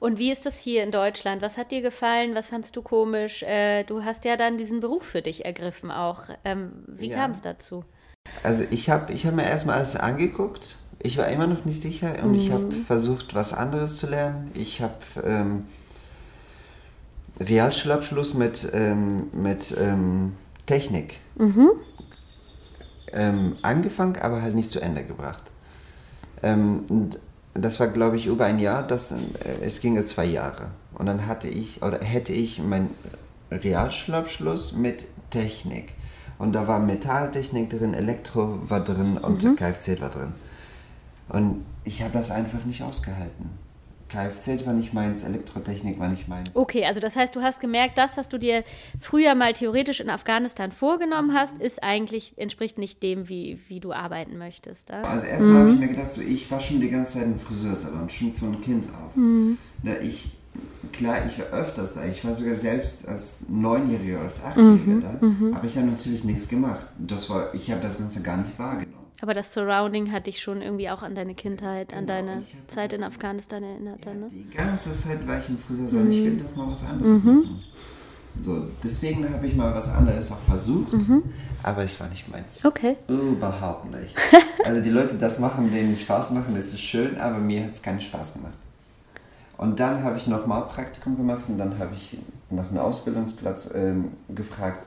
[0.00, 1.42] Und wie ist das hier in Deutschland?
[1.42, 2.34] Was hat dir gefallen?
[2.34, 3.42] Was fandst du komisch?
[3.42, 6.22] Äh, du hast ja dann diesen Beruf für dich ergriffen auch.
[6.44, 7.16] Ähm, wie ja.
[7.16, 7.84] kam es dazu?
[8.42, 10.76] Also ich habe ich hab mir erstmal alles angeguckt.
[11.00, 12.34] Ich war immer noch nicht sicher und mhm.
[12.34, 14.50] ich habe versucht, was anderes zu lernen.
[14.54, 15.66] Ich habe ähm,
[17.40, 20.32] Realschulabschluss mit, ähm, mit ähm,
[20.66, 21.20] Technik.
[21.36, 21.70] Mhm
[23.14, 25.52] ähm, angefangen, aber halt nicht zu Ende gebracht.
[26.42, 27.18] Ähm, und
[27.54, 28.82] das war, glaube ich, über ein Jahr.
[28.82, 29.16] Das, äh,
[29.62, 30.70] es ging zwei Jahre.
[30.94, 32.90] Und dann hatte ich, oder hätte ich meinen
[33.50, 35.94] Realschulabschluss mit Technik.
[36.38, 39.56] Und da war Metalltechnik drin, Elektro war drin und mhm.
[39.56, 40.32] Kfz war drin.
[41.28, 43.50] Und ich habe das einfach nicht ausgehalten.
[44.08, 46.50] Kfz war nicht meins, Elektrotechnik war nicht meins.
[46.54, 48.62] Okay, also das heißt, du hast gemerkt, das, was du dir
[49.00, 53.92] früher mal theoretisch in Afghanistan vorgenommen hast, ist eigentlich, entspricht nicht dem, wie, wie du
[53.92, 54.90] arbeiten möchtest.
[54.90, 55.02] Da?
[55.02, 55.58] Also erstmal mhm.
[55.58, 58.60] habe ich mir gedacht, so, ich war schon die ganze Zeit im Friseursalon, schon von
[58.60, 59.16] Kind auf.
[59.16, 59.58] Mhm.
[59.82, 60.36] Na, ich,
[60.92, 62.04] klar, ich war öfters da.
[62.04, 65.00] Ich war sogar selbst als Neunjähriger, als Achtjähriger mhm.
[65.00, 65.26] da.
[65.26, 65.54] Mhm.
[65.54, 66.86] Aber ich habe natürlich nichts gemacht.
[66.98, 69.04] Das war, ich habe das Ganze gar nicht wahrgenommen.
[69.20, 72.92] Aber das Surrounding hat dich schon irgendwie auch an deine Kindheit, genau, an deine Zeit
[72.92, 74.04] in Afghanistan erinnert.
[74.04, 74.28] Ja, ne?
[74.30, 76.12] Die ganze Zeit war ich im Friseursalon, mhm.
[76.12, 77.34] ich will doch mal was anderes mhm.
[77.36, 77.62] machen.
[78.40, 81.22] So, deswegen habe ich mal was anderes auch versucht, mhm.
[81.62, 82.64] aber es war nicht meins.
[82.64, 82.96] Okay.
[83.08, 84.14] Überhaupt nicht.
[84.64, 87.80] also die Leute das machen, denen Spaß machen, das ist schön, aber mir hat es
[87.80, 88.58] keinen Spaß gemacht.
[89.56, 92.18] Und dann habe ich nochmal Praktikum gemacht und dann habe ich
[92.50, 94.86] nach einem Ausbildungsplatz ähm, gefragt,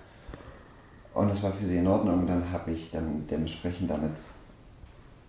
[1.13, 2.19] und das war für sie in Ordnung.
[2.19, 4.12] Und dann habe ich dann dementsprechend damit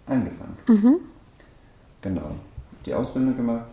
[0.07, 0.57] angefangen.
[0.67, 0.97] Mhm.
[2.03, 2.31] Genau.
[2.85, 3.73] Die Ausbildung gemacht.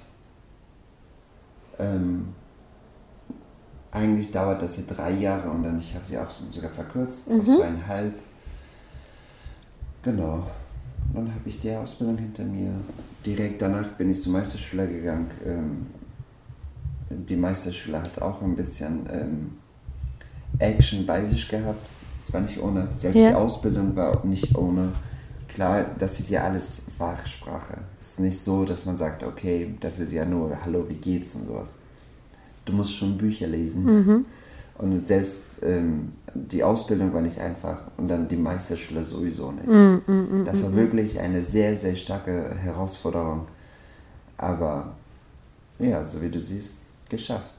[1.78, 2.34] Ähm,
[3.92, 7.42] eigentlich dauert das hier drei Jahre und dann, ich habe sie auch sogar verkürzt, mhm.
[7.42, 8.14] auf zweieinhalb.
[10.04, 10.48] Genau.
[11.14, 12.72] Dann habe ich die Ausbildung hinter mir.
[13.26, 15.30] Direkt danach bin ich zum Meisterschüler gegangen.
[15.46, 15.86] Ähm,
[17.10, 19.52] die Meisterschüler hat auch ein bisschen ähm,
[20.60, 21.88] Action bei sich gehabt.
[22.20, 22.88] Es war nicht ohne.
[22.92, 23.30] Selbst ja.
[23.30, 24.92] die Ausbildung war nicht ohne.
[25.48, 27.78] Klar, das ist ja alles Fachsprache.
[28.00, 31.36] Es ist nicht so, dass man sagt, okay, das ist ja nur Hallo, wie geht's
[31.36, 31.76] und sowas.
[32.66, 33.86] Du musst schon Bücher lesen.
[33.86, 34.26] Mhm.
[34.78, 39.68] Und selbst ähm, die Ausbildung war nicht einfach und dann die Meisterschule sowieso nicht.
[39.68, 43.48] Mm, mm, mm, das war wirklich eine sehr, sehr starke Herausforderung.
[44.38, 44.96] Aber
[45.80, 47.56] ja, so wie du siehst, geschafft.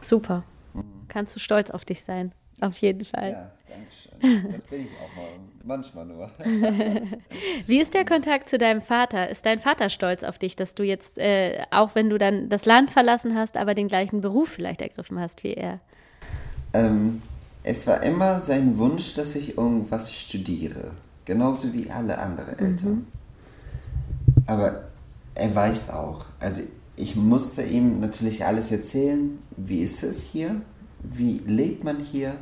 [0.00, 0.44] Super.
[0.72, 0.84] Mhm.
[1.08, 2.32] Kannst du stolz auf dich sein.
[2.60, 3.30] Auf jeden Fall.
[3.32, 4.52] Ja, danke schön.
[4.52, 5.28] Das bin ich auch mal,
[5.64, 6.30] manchmal nur.
[7.66, 9.28] Wie ist der Kontakt zu deinem Vater?
[9.28, 12.64] Ist dein Vater stolz auf dich, dass du jetzt, äh, auch wenn du dann das
[12.66, 15.80] Land verlassen hast, aber den gleichen Beruf vielleicht ergriffen hast wie er?
[16.74, 17.22] Ähm,
[17.62, 20.90] es war immer sein Wunsch, dass ich irgendwas studiere.
[21.24, 22.92] Genauso wie alle anderen Eltern.
[22.92, 23.06] Mhm.
[24.46, 24.84] Aber
[25.34, 26.26] er weiß auch.
[26.38, 26.62] Also
[26.96, 30.60] ich musste ihm natürlich alles erzählen, wie ist es hier,
[31.02, 32.34] wie lebt man hier.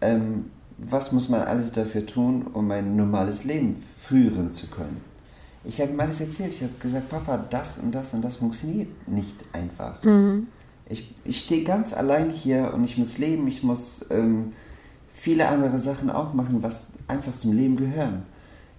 [0.00, 0.46] Ähm,
[0.78, 5.00] was muss man alles dafür tun, um ein normales Leben führen zu können?
[5.64, 6.52] Ich habe ihm alles erzählt.
[6.52, 10.02] Ich habe gesagt, Papa, das und das und das funktioniert nicht einfach.
[10.02, 10.48] Mhm.
[10.88, 14.52] Ich, ich stehe ganz allein hier und ich muss leben, ich muss ähm,
[15.12, 18.22] viele andere Sachen auch machen, was einfach zum Leben gehören.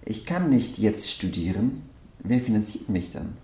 [0.04, 1.82] Ich kann nicht jetzt studieren.
[2.20, 3.36] Wer finanziert mich dann?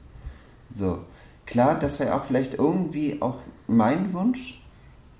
[0.74, 0.98] So,
[1.46, 4.60] klar, das wäre auch vielleicht irgendwie auch mein Wunsch,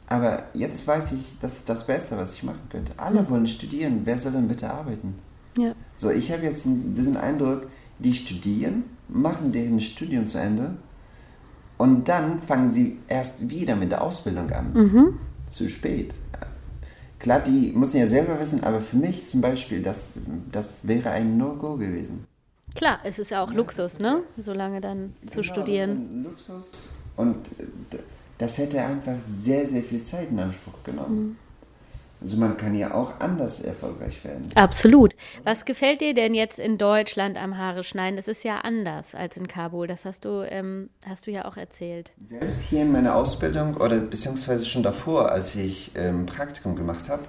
[0.07, 2.95] aber jetzt weiß ich, das ist das Beste, was ich machen könnte.
[2.99, 5.15] Alle wollen studieren, wer soll denn bitte arbeiten?
[5.59, 5.75] Ja.
[5.95, 10.77] So, ich habe jetzt diesen Eindruck, die studieren, machen deren Studium zu Ende
[11.79, 14.73] und dann fangen sie erst wieder mit der Ausbildung an.
[14.73, 15.19] Mhm.
[15.51, 16.15] Zu spät.
[17.19, 20.13] Klar, die müssen ja selber wissen, aber für mich zum Beispiel, das,
[20.53, 22.27] das wäre ein No-Go gewesen.
[22.75, 24.23] Klar, es ist ja auch ja, Luxus, ne?
[24.37, 25.91] Solange dann genau, zu studieren.
[25.91, 27.37] Das ist ein Luxus und
[28.39, 31.17] das hätte einfach sehr, sehr viel Zeit in Anspruch genommen.
[31.17, 31.37] Mhm.
[32.25, 34.47] Also man kann ja auch anders erfolgreich werden.
[34.55, 35.15] Absolut.
[35.45, 38.17] Was gefällt dir denn jetzt in Deutschland am Haare schneiden?
[38.17, 39.87] Das ist ja anders als in Kabul.
[39.87, 42.13] Das hast du, ähm, hast du ja auch erzählt.
[42.25, 47.25] Selbst hier in meiner Ausbildung oder beziehungsweise schon davor, als ich ähm, Praktikum gemacht habe,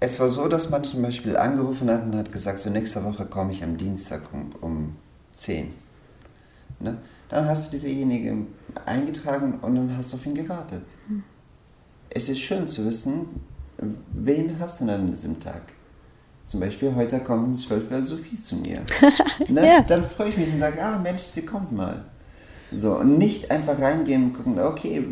[0.00, 3.26] es war so, dass man zum Beispiel angerufen hat und hat gesagt, so nächste Woche
[3.26, 4.96] komme ich am Dienstag um, um
[5.34, 5.74] 10.
[6.78, 6.96] Ne?
[7.28, 8.46] Dann hast du diesejenige
[8.86, 10.84] eingetragen und dann hast du auf ihn gewartet.
[11.08, 11.22] Hm.
[12.08, 13.26] Es ist schön zu wissen,
[14.12, 15.62] wen hast du denn an diesem Tag?
[16.44, 18.80] Zum Beispiel, heute kommt 12 Uhr Sophie zu mir.
[19.48, 19.66] ne?
[19.66, 19.80] ja.
[19.82, 22.04] Dann freue ich mich und sage, ah Mensch, sie kommt mal.
[22.74, 25.04] So, und nicht einfach reingehen und gucken, okay,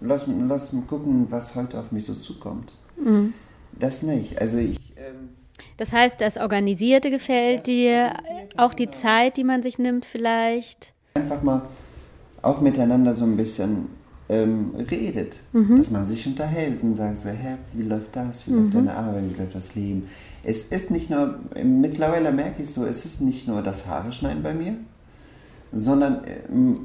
[0.00, 2.74] lass, lass mal gucken, was heute auf mich so zukommt.
[2.96, 3.32] Mhm.
[3.78, 4.40] Das nicht.
[4.40, 4.76] Also ich.
[4.96, 5.30] Ähm,
[5.76, 8.14] das heißt, das Organisierte gefällt das dir,
[8.56, 10.92] auch die Zeit, die man sich nimmt, vielleicht.
[11.14, 11.62] Einfach mal
[12.42, 13.88] auch miteinander so ein bisschen
[14.30, 15.76] ähm, redet, mhm.
[15.76, 18.62] dass man sich unterhält und sagt so, hä, wie läuft das, wie mhm.
[18.62, 20.08] läuft deine Arbeit, wie läuft das Leben.
[20.44, 24.42] Es ist nicht nur, mittlerweile merke ich so, es ist nicht nur das Haare schneiden
[24.42, 24.76] bei mir,
[25.72, 26.38] sondern äh,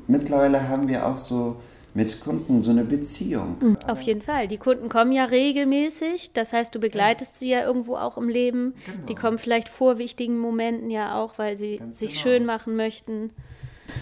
[0.08, 1.58] mittlerweile haben wir auch so
[1.93, 3.55] mit Kunden so eine Beziehung.
[3.62, 4.49] Mhm, auf jeden Fall.
[4.49, 6.34] Die Kunden kommen ja regelmäßig.
[6.34, 7.39] Das heißt, du begleitest ja.
[7.39, 8.73] sie ja irgendwo auch im Leben.
[8.86, 9.05] Genau.
[9.08, 12.21] Die kommen vielleicht vor wichtigen Momenten ja auch, weil sie Ganz sich genau.
[12.23, 13.29] schön machen möchten.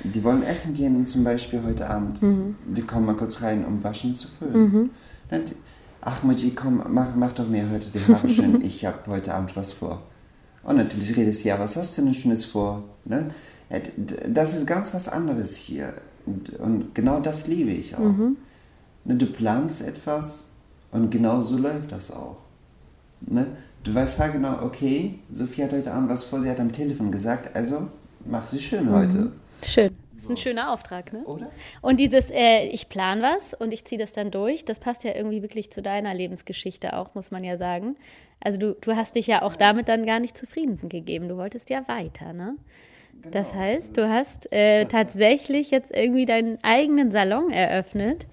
[0.04, 2.22] Die wollen essen gehen, zum Beispiel heute Abend.
[2.22, 2.56] Mhm.
[2.68, 4.72] Die kommen mal kurz rein, um Waschen zu füllen.
[4.72, 4.90] Mhm.
[6.02, 8.62] Ach, Mutti, komm, mach, mach doch mir heute die Haare schön.
[8.64, 10.02] ich habe heute Abend was vor.
[10.64, 12.84] Und natürlich redest du, ja, was hast du denn Schönes vor?
[13.06, 13.30] Ne?
[14.28, 15.94] Das ist ganz was anderes hier.
[16.26, 18.00] Und, und genau das liebe ich auch.
[18.00, 18.38] Mhm.
[19.06, 20.52] Ne, du planst etwas
[20.92, 22.38] und genau so läuft das auch.
[23.22, 23.48] Ne?
[23.84, 27.12] Du weißt halt genau, okay, Sophie hat heute Abend was vor, sie hat am Telefon
[27.12, 27.88] gesagt, also
[28.26, 29.34] mach sie schön heute.
[29.66, 29.96] Schön.
[30.14, 31.24] Das ist ein schöner Auftrag, ne?
[31.26, 31.52] Oder?
[31.82, 35.14] Und dieses, äh, ich plan was und ich ziehe das dann durch, das passt ja
[35.16, 37.98] irgendwie wirklich zu deiner Lebensgeschichte auch, muss man ja sagen.
[38.40, 41.28] Also du, du hast dich ja auch damit dann gar nicht zufrieden gegeben.
[41.28, 42.56] Du wolltest ja weiter, ne?
[43.22, 43.34] Genau.
[43.34, 48.28] Das heißt, du hast äh, tatsächlich jetzt irgendwie deinen eigenen Salon eröffnet.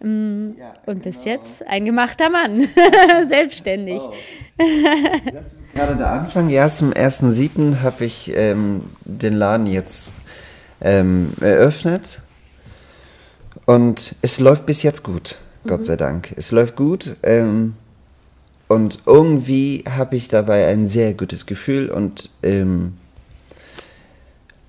[0.00, 1.36] Mm, ja, und bis genau.
[1.36, 2.68] jetzt ein gemachter Mann,
[3.26, 4.02] selbstständig.
[4.02, 4.12] Oh.
[5.32, 6.50] Das ist gerade der Anfang.
[6.50, 7.82] Ja, zum 1.7.
[7.82, 10.14] habe ich ähm, den Laden jetzt
[10.82, 12.20] ähm, eröffnet.
[13.64, 15.68] Und es läuft bis jetzt gut, mhm.
[15.68, 16.32] Gott sei Dank.
[16.36, 17.16] Es läuft gut.
[17.22, 17.74] Ähm,
[18.68, 22.96] und irgendwie habe ich dabei ein sehr gutes Gefühl und ähm,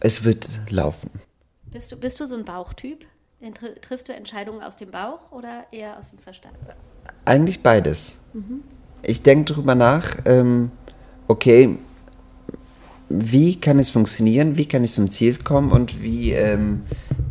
[0.01, 1.09] es wird laufen.
[1.71, 3.05] Bist du, bist du so ein Bauchtyp?
[3.81, 6.55] Triffst du Entscheidungen aus dem Bauch oder eher aus dem Verstand?
[7.25, 8.19] Eigentlich beides.
[8.33, 8.63] Mhm.
[9.01, 10.71] Ich denke darüber nach, ähm,
[11.27, 11.77] okay,
[13.15, 16.81] wie kann es funktionieren, wie kann ich zum Ziel kommen und wie ähm,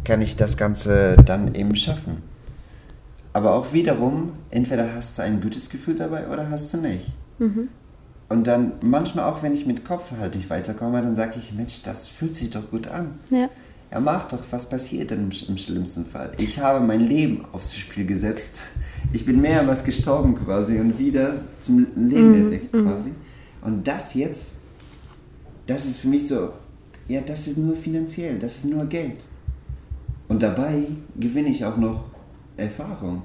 [0.05, 2.23] kann ich das Ganze dann eben schaffen.
[3.33, 7.07] Aber auch wiederum, entweder hast du ein gutes Gefühl dabei oder hast du nicht.
[7.39, 7.69] Mhm.
[8.29, 11.83] Und dann manchmal auch, wenn ich mit Kopf halt nicht weiterkomme, dann sage ich, Mensch,
[11.83, 13.19] das fühlt sich doch gut an.
[13.31, 13.49] Ja.
[13.91, 16.33] Ja, mach doch, was passiert denn im, im schlimmsten Fall?
[16.39, 18.61] Ich habe mein Leben aufs Spiel gesetzt.
[19.13, 22.47] Ich bin mehrmals gestorben quasi und wieder zum Leben mhm.
[22.47, 22.87] erweckt mhm.
[22.87, 23.13] quasi.
[23.61, 24.62] Und das jetzt
[25.67, 26.53] das ist für mich so,
[27.09, 29.25] ja, das ist nur finanziell, das ist nur Geld.
[30.29, 30.85] Und dabei
[31.17, 32.05] gewinne ich auch noch
[32.57, 33.23] Erfahrung.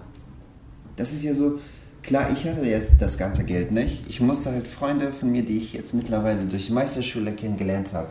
[0.96, 1.60] Das ist ja so,
[2.04, 4.04] klar, ich hatte jetzt das ganze Geld nicht.
[4.10, 8.10] Ich musste halt Freunde von mir, die ich jetzt mittlerweile durch Meisterschule kennengelernt habe,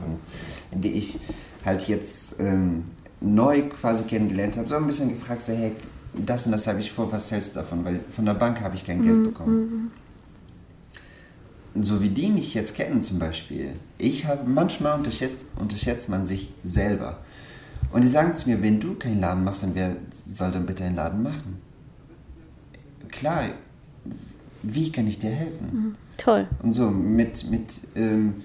[0.73, 1.19] die ich
[1.65, 2.85] halt jetzt ähm,
[3.21, 5.73] neu quasi kennengelernt habe, so ein bisschen gefragt, so, hey,
[6.15, 7.85] das und das habe ich vor, was hältst du davon?
[7.85, 9.59] Weil von der Bank habe ich kein Geld mhm, bekommen.
[9.59, 9.91] Mhm
[11.83, 16.53] so wie die mich jetzt kennen zum Beispiel, ich habe manchmal unterschätzt, unterschätzt man sich
[16.63, 17.19] selber.
[17.93, 20.85] Und die sagen zu mir, wenn du keinen Laden machst, dann wer soll dann bitte
[20.85, 21.61] einen Laden machen?
[23.09, 23.45] Klar,
[24.63, 25.67] wie kann ich dir helfen?
[25.73, 25.95] Mhm.
[26.17, 26.47] Toll.
[26.63, 28.43] Und so mit, mit, ähm,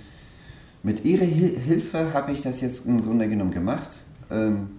[0.84, 3.90] mit ihrer Hil Hilfe habe ich das jetzt im Grunde genommen gemacht.
[4.30, 4.70] Ähm,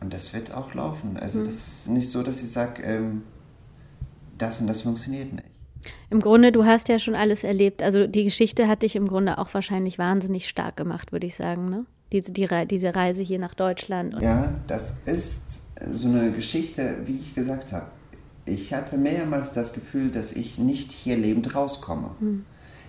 [0.00, 1.16] und das wird auch laufen.
[1.18, 1.46] Also mhm.
[1.46, 3.22] das ist nicht so, dass ich sage, ähm,
[4.38, 5.49] das und das funktioniert nicht.
[6.10, 7.82] Im Grunde, du hast ja schon alles erlebt.
[7.82, 11.68] Also die Geschichte hat dich im Grunde auch wahrscheinlich wahnsinnig stark gemacht, würde ich sagen,
[11.68, 11.86] ne?
[12.12, 14.20] Diese, die, diese Reise hier nach Deutschland.
[14.20, 17.86] ja, das ist so eine Geschichte, wie ich gesagt habe.
[18.46, 22.10] Ich hatte mehrmals das Gefühl, dass ich nicht hier lebend rauskomme.
[22.18, 22.44] Hm.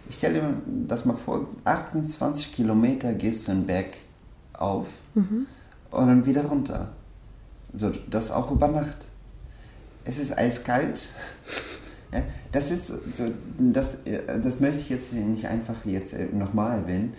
[0.10, 0.54] Ich stelle mir
[0.88, 3.93] das mal vor, 28 Kilometer gehst du einen Berg
[4.54, 5.45] auf mhm.
[5.91, 6.93] und dann wieder runter.
[7.73, 9.08] So, das auch über Nacht.
[10.04, 11.10] Es ist eiskalt.
[12.52, 14.04] Das ist so, das,
[14.43, 17.13] das möchte ich jetzt nicht einfach jetzt äh, nochmal erwähnen,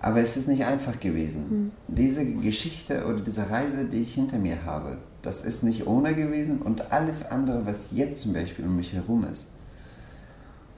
[0.00, 1.72] aber es ist nicht einfach gewesen.
[1.88, 1.94] Mhm.
[1.94, 6.60] Diese Geschichte oder diese Reise, die ich hinter mir habe, das ist nicht ohne gewesen
[6.60, 9.52] und alles andere, was jetzt zum Beispiel um mich herum ist.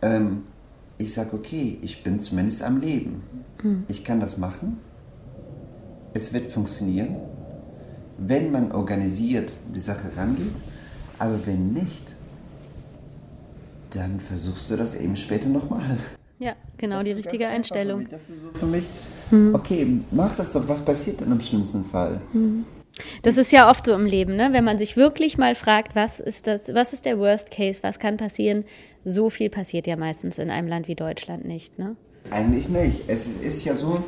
[0.02, 0.42] Ähm,
[0.98, 3.22] ich sage, okay, ich bin zumindest am Leben.
[3.62, 3.84] Mhm.
[3.88, 4.78] Ich kann das machen.
[6.12, 7.16] Es wird funktionieren,
[8.18, 10.54] wenn man organisiert die Sache rangeht.
[11.18, 12.13] Aber wenn nicht,
[13.94, 15.98] dann versuchst du das eben später nochmal.
[16.38, 18.06] Ja, genau, das die richtige Einstellung.
[18.10, 18.84] Das ist so für mich,
[19.30, 19.54] mhm.
[19.54, 22.20] okay, mach das doch, was passiert denn im schlimmsten Fall?
[22.32, 22.64] Mhm.
[23.22, 24.50] Das ist ja oft so im Leben, ne?
[24.52, 27.98] wenn man sich wirklich mal fragt, was ist, das, was ist der Worst Case, was
[27.98, 28.64] kann passieren,
[29.04, 31.78] so viel passiert ja meistens in einem Land wie Deutschland nicht.
[31.78, 31.96] Ne?
[32.30, 33.02] Eigentlich nicht.
[33.08, 34.04] Es ist ja so,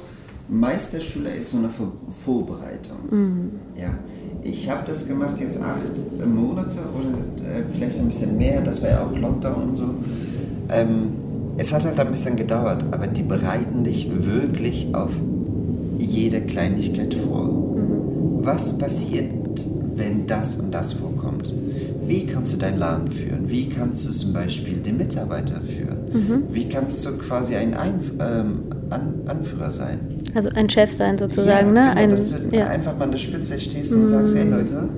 [0.49, 1.92] Meisterschule ist so eine Vor
[2.25, 2.99] Vorbereitung.
[3.11, 3.51] Mhm.
[3.75, 3.99] Ja.
[4.42, 5.83] Ich habe das gemacht jetzt acht
[6.25, 6.65] Monate
[8.07, 9.95] ein bisschen mehr, das war ja auch Lockdown und so.
[10.71, 11.09] Ähm,
[11.59, 15.11] es hat halt ein bisschen gedauert, aber die bereiten dich wirklich auf
[15.99, 17.45] jede Kleinigkeit vor.
[17.45, 18.45] Mhm.
[18.45, 19.64] Was passiert,
[19.95, 21.53] wenn das und das vorkommt?
[22.07, 23.49] Wie kannst du deinen Laden führen?
[23.51, 25.97] Wie kannst du zum Beispiel den Mitarbeiter führen?
[26.12, 26.42] Mhm.
[26.53, 29.99] Wie kannst du quasi ein Einf ähm, An Anführer sein?
[30.35, 31.90] Also ein Chef sein sozusagen, ja, ne?
[31.90, 32.69] Genau, ein, dass du ja.
[32.69, 34.09] einfach mal an der Spitze stehst und mhm.
[34.09, 34.88] sagst, hey Leute,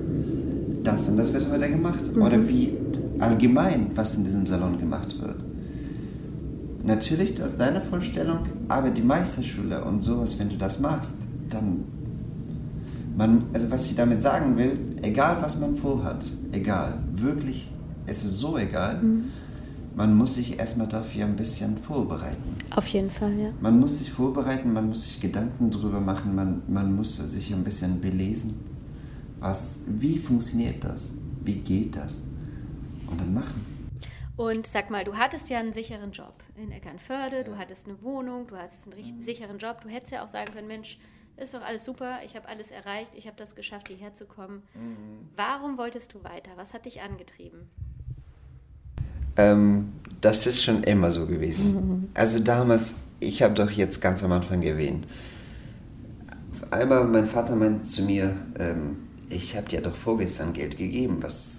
[0.83, 2.15] das und das wird heute gemacht.
[2.15, 2.21] Mhm.
[2.21, 2.73] Oder wie
[3.19, 5.37] allgemein, was in diesem Salon gemacht wird.
[6.83, 11.15] Natürlich, das ist deine Vorstellung, aber die Meisterschule und sowas, wenn du das machst,
[11.49, 11.83] dann,
[13.17, 17.69] man, also was ich damit sagen will, egal was man vorhat, egal, wirklich,
[18.05, 19.25] es ist so egal, mhm
[19.99, 22.55] man muss sich erstmal dafür ein bisschen vorbereiten.
[22.73, 23.49] Auf jeden Fall, ja.
[23.59, 27.65] Man muss sich vorbereiten, man muss sich Gedanken darüber machen, man, man muss sich ein
[27.65, 28.59] bisschen belesen.
[29.41, 31.15] Was, wie funktioniert das?
[31.43, 32.21] Wie geht das?
[33.11, 33.79] Und dann machen.
[34.35, 38.47] Und sag mal, du hattest ja einen sicheren Job in Eckernförde, du hattest eine Wohnung,
[38.47, 39.81] du hattest einen richtig sicheren Job.
[39.81, 40.97] Du hättest ja auch sagen können, Mensch,
[41.35, 44.63] ist doch alles super, ich habe alles erreicht, ich habe das geschafft, hierher zu kommen.
[44.75, 45.27] Mhm.
[45.35, 46.51] Warum wolltest du weiter?
[46.55, 47.69] Was hat dich angetrieben?
[49.37, 51.73] Ähm, das ist schon immer so gewesen.
[51.73, 52.09] Mhm.
[52.13, 55.07] Also damals, ich habe doch jetzt ganz am Anfang erwähnt.
[56.71, 58.97] Einmal mein Vater meinte zu mir, ähm,
[59.29, 61.58] ich habe dir doch vorgestern Geld gegeben, was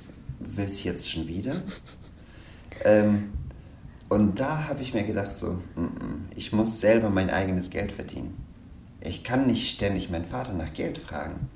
[0.56, 1.62] willst jetzt schon wieder?
[2.84, 3.30] ähm,
[4.08, 7.92] und da habe ich mir gedacht, so, mm, mm, ich muss selber mein eigenes Geld
[7.92, 8.36] verdienen.
[9.00, 11.48] Ich kann nicht ständig meinen Vater nach Geld fragen.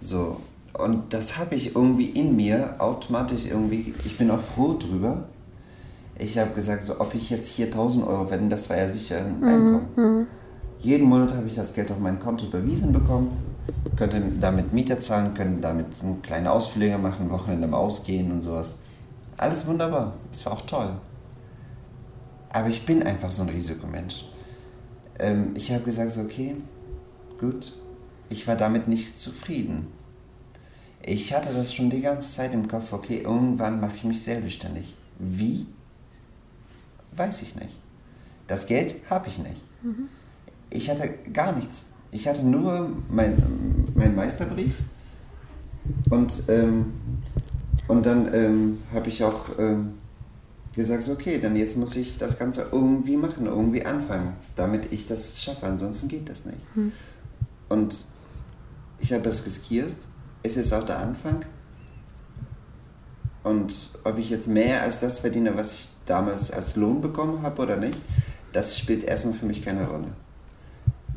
[0.00, 0.40] So,
[0.74, 5.28] und das habe ich irgendwie in mir automatisch irgendwie, ich bin auch froh drüber.
[6.18, 9.18] Ich habe gesagt, so, ob ich jetzt hier 1000 Euro verdiene, das war ja sicher
[9.18, 9.44] ein mhm.
[9.44, 9.86] Einkommen.
[9.96, 10.26] Mhm.
[10.80, 13.30] Jeden Monat habe ich das Geld auf mein Konto überwiesen bekommen,
[13.96, 15.86] könnte damit Mieter zahlen, könnte damit
[16.22, 18.82] kleine Ausflüge machen, Wochenende im Ausgehen und sowas.
[19.36, 20.14] Alles wunderbar.
[20.32, 20.96] Es war auch toll.
[22.50, 24.26] Aber ich bin einfach so ein Risikomensch.
[25.18, 26.56] Ähm, ich habe gesagt, so, okay,
[27.38, 27.72] gut.
[28.28, 29.86] Ich war damit nicht zufrieden
[31.04, 34.94] ich hatte das schon die ganze Zeit im Kopf, okay, irgendwann mache ich mich selbstständig.
[35.18, 35.66] Wie?
[37.12, 37.74] Weiß ich nicht.
[38.46, 39.60] Das Geld habe ich nicht.
[39.82, 40.08] Mhm.
[40.70, 41.86] Ich hatte gar nichts.
[42.12, 44.74] Ich hatte nur meinen mein Meisterbrief
[46.10, 46.92] und, ähm,
[47.88, 49.94] und dann ähm, habe ich auch ähm,
[50.74, 55.42] gesagt, okay, dann jetzt muss ich das Ganze irgendwie machen, irgendwie anfangen, damit ich das
[55.42, 56.76] schaffe, ansonsten geht das nicht.
[56.76, 56.92] Mhm.
[57.68, 58.06] Und
[59.00, 59.94] ich habe das riskiert
[60.42, 61.44] ist jetzt auch der Anfang.
[63.44, 67.62] Und ob ich jetzt mehr als das verdiene, was ich damals als Lohn bekommen habe
[67.62, 67.98] oder nicht,
[68.52, 70.08] das spielt erstmal für mich keine Rolle.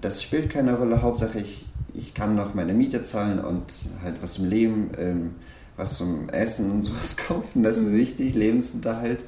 [0.06, 1.02] Das spielt keine Rolle.
[1.02, 3.66] Hauptsache, ich, ich kann noch meine Miete zahlen und
[4.04, 5.36] halt was zum Leben, ähm,
[5.78, 7.64] was zum Essen und sowas kaufen.
[7.64, 7.98] Das ist mhm.
[7.98, 9.22] wichtig, Lebensunterhalt.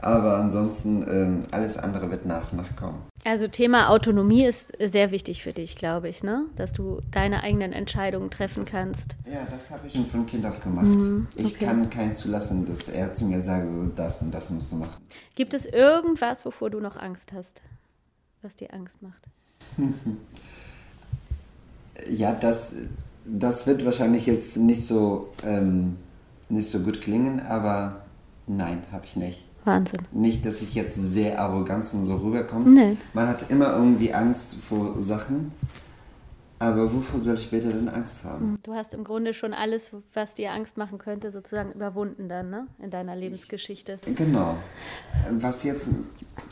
[0.00, 3.02] Aber ansonsten, ähm, alles andere wird nach und nach kommen.
[3.24, 6.46] Also Thema Autonomie ist sehr wichtig für dich, glaube ich, ne?
[6.54, 9.16] Dass du deine eigenen Entscheidungen treffen das, kannst.
[9.26, 10.86] Ja, das habe ich schon von Kind auf gemacht.
[10.86, 11.46] Mhm, okay.
[11.48, 14.76] Ich kann keinen zulassen, dass er zu mir sagt, so das und das musst du
[14.76, 15.02] machen.
[15.34, 17.60] Gibt es irgendwas, wovor du noch Angst hast?
[18.40, 19.28] Was dir Angst macht?
[22.10, 22.74] ja, das,
[23.24, 25.96] das wird wahrscheinlich jetzt nicht so, ähm,
[26.48, 28.02] nicht so gut klingen, aber
[28.46, 29.44] nein, habe ich nicht.
[29.64, 30.00] Wahnsinn.
[30.10, 32.68] Nicht, dass ich jetzt sehr arrogant und so rüberkomme.
[32.68, 32.96] Nee.
[33.14, 35.52] Man hat immer irgendwie Angst vor Sachen.
[36.58, 38.58] Aber wovor soll ich bitte denn Angst haben?
[38.62, 42.68] Du hast im Grunde schon alles, was dir Angst machen könnte, sozusagen überwunden dann, ne?
[42.78, 43.98] In deiner Lebensgeschichte.
[44.06, 44.56] Ich, genau.
[45.30, 45.88] Was jetzt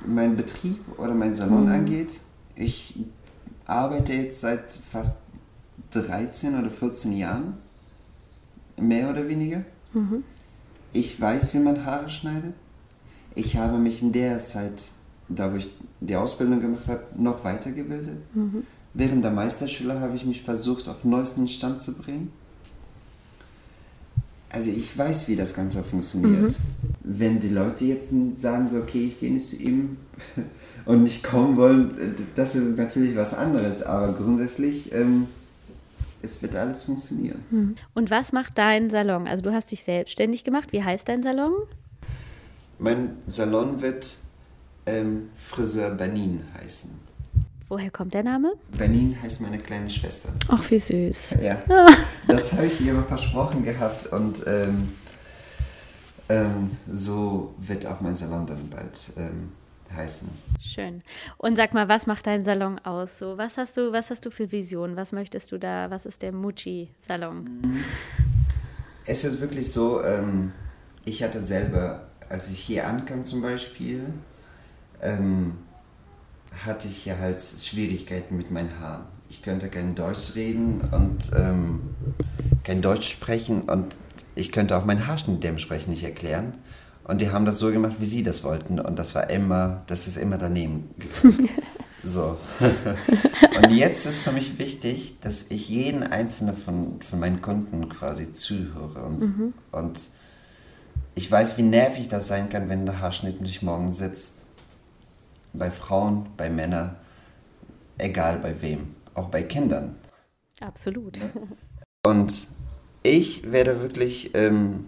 [0.05, 1.73] mein Betrieb oder mein Salon mhm.
[1.73, 2.11] angeht,
[2.61, 2.99] ich
[3.67, 5.19] arbeite jetzt seit fast
[5.91, 7.55] 13 oder 14 Jahren.
[8.81, 9.65] Mehr oder weniger.
[9.93, 10.25] Mhm.
[10.93, 12.55] Ich weiß, wie man Haare schneidet
[13.35, 14.91] ich habe mich in der Zeit,
[15.29, 15.69] da wo ich
[16.01, 18.35] die Ausbildung gemacht habe, noch weitergebildet.
[18.35, 18.65] Mhm.
[18.95, 22.33] Während der Meisterschüler habe ich mich versucht, auf neuesten Stand zu bringen.
[24.51, 26.51] Also ich weiß, wie das Ganze funktioniert.
[26.51, 26.55] Mhm.
[27.03, 29.97] Wenn die Leute jetzt sagen, so, okay, ich gehe nicht zu ihm
[30.85, 33.83] und nicht kommen wollen, das ist natürlich was anderes.
[33.83, 35.29] Aber grundsätzlich, ähm,
[36.23, 37.43] es wird alles funktionieren.
[37.51, 37.75] Mhm.
[37.95, 39.29] Und was macht dein Salon?
[39.29, 40.73] Also du hast dich selbstständig gemacht.
[40.73, 41.53] Wie heißt dein Salon?
[42.79, 44.17] Mein Salon wird
[44.87, 47.10] ähm, Friseur Benin heißen.
[47.71, 48.53] Woher kommt der Name?
[48.77, 50.31] Benin heißt meine kleine Schwester.
[50.49, 51.37] Ach, wie süß.
[51.41, 51.63] Ja.
[52.27, 54.89] Das habe ich ihr immer versprochen gehabt und ähm,
[56.29, 59.53] ähm, so wird auch mein Salon dann bald ähm,
[59.97, 60.29] heißen.
[60.61, 61.03] Schön.
[61.39, 63.19] Und sag mal, was macht dein Salon aus?
[63.19, 64.97] So, was hast du, was hast du für Visionen?
[64.97, 65.91] Was möchtest du da?
[65.91, 67.83] Was ist der Mucci-Salon?
[69.07, 70.53] Es ist wirklich so, ähm,
[71.05, 74.05] ich hatte selber als ich hier ankam zum Beispiel,
[75.03, 75.55] ähm,
[76.67, 79.05] hatte ich ja halt Schwierigkeiten mit meinen Haaren.
[79.29, 81.81] Ich könnte kein Deutsch reden und ähm,
[82.65, 83.97] kein Deutsch sprechen und
[84.35, 86.55] ich könnte auch meinen Haarschnitt dementsprechend nicht erklären.
[87.05, 88.79] Und die haben das so gemacht, wie sie das wollten.
[88.79, 90.91] Und das war immer, das ist immer daneben.
[92.05, 92.39] so.
[92.61, 98.33] und jetzt ist für mich wichtig, dass ich jeden einzelnen von, von meinen Kunden quasi
[98.33, 99.55] zuhöre und, mhm.
[99.73, 100.01] und
[101.15, 104.40] ich weiß, wie nervig das sein kann, wenn der Haarschnitt nicht morgen sitzt.
[105.53, 106.97] Bei Frauen, bei Männern,
[107.99, 109.97] egal bei wem, auch bei Kindern.
[110.61, 111.19] Absolut.
[112.07, 112.49] Und
[113.03, 114.87] ich werde wirklich ähm,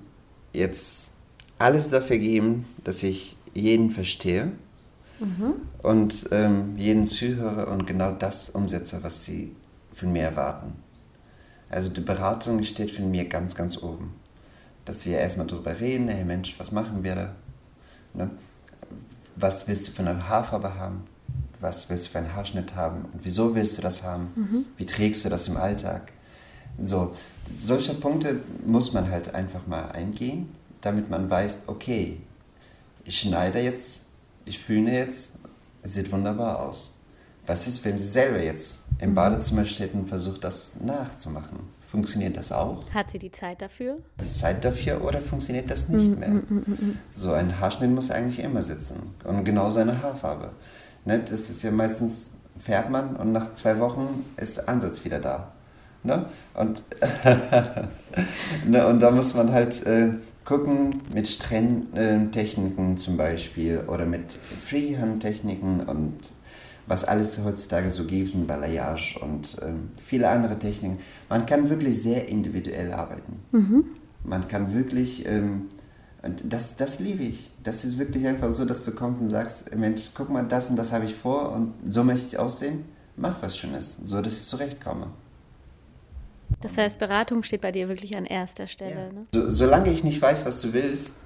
[0.52, 1.12] jetzt
[1.58, 4.52] alles dafür geben, dass ich jeden verstehe
[5.20, 5.54] mhm.
[5.82, 9.54] und ähm, jeden zuhöre und genau das umsetze, was sie
[9.92, 10.72] von mir erwarten.
[11.68, 14.14] Also die Beratung steht für mich ganz, ganz oben
[14.84, 17.34] dass wir erstmal darüber reden, hey Mensch, was machen wir da?
[18.14, 18.30] Ne?
[19.36, 21.04] Was willst du für eine Haarfarbe haben?
[21.60, 23.04] Was willst du für einen Haarschnitt haben?
[23.12, 24.32] Und wieso willst du das haben?
[24.34, 24.64] Mhm.
[24.76, 26.12] Wie trägst du das im Alltag?
[26.80, 27.14] So,
[27.58, 32.20] solche Punkte muss man halt einfach mal eingehen, damit man weiß, okay,
[33.04, 34.08] ich schneide jetzt,
[34.44, 35.38] ich fühle jetzt,
[35.82, 36.98] es sieht wunderbar aus.
[37.46, 39.14] Was ist, wenn sie selber jetzt im mhm.
[39.14, 41.58] Badezimmer steht und versucht, das nachzumachen?
[41.92, 42.78] Funktioniert das auch?
[42.94, 43.98] Hat sie die Zeit dafür?
[44.18, 46.28] Die Zeit dafür oder funktioniert das nicht mm, mehr?
[46.30, 49.12] Mm, mm, so ein Haarschnitt muss eigentlich immer sitzen.
[49.24, 50.52] Und genau seine Haarfarbe.
[51.04, 51.18] Ne?
[51.18, 55.52] Das ist ja meistens, fährt man und nach zwei Wochen ist Ansatz wieder da.
[56.02, 56.24] Ne?
[56.54, 56.82] Und,
[58.66, 58.86] ne?
[58.86, 60.14] und da muss man halt äh,
[60.46, 64.32] gucken mit Strenntechniken zum Beispiel oder mit
[64.64, 66.30] Freehand-Techniken und
[66.86, 70.98] was alles heutzutage so gibt, ein Balayage und ähm, viele andere Techniken.
[71.28, 73.42] Man kann wirklich sehr individuell arbeiten.
[73.52, 73.84] Mhm.
[74.24, 75.68] Man kann wirklich, ähm,
[76.22, 77.50] und das, das liebe ich.
[77.64, 80.76] Das ist wirklich einfach so, dass du kommst und sagst, Mensch, guck mal, das und
[80.76, 82.84] das habe ich vor und so möchte ich aussehen.
[83.16, 85.08] Mach was Schönes, so dass ich zurechtkomme.
[86.60, 88.90] Das heißt, Beratung steht bei dir wirklich an erster Stelle.
[88.90, 89.12] Ja.
[89.12, 89.26] Ne?
[89.32, 91.16] So, solange ich nicht weiß, was du willst,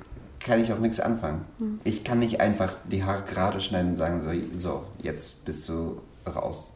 [0.46, 1.44] kann ich auch nichts anfangen.
[1.58, 1.80] Mhm.
[1.84, 6.00] Ich kann nicht einfach die Haare gerade schneiden und sagen, so, so, jetzt bist du
[6.26, 6.74] raus.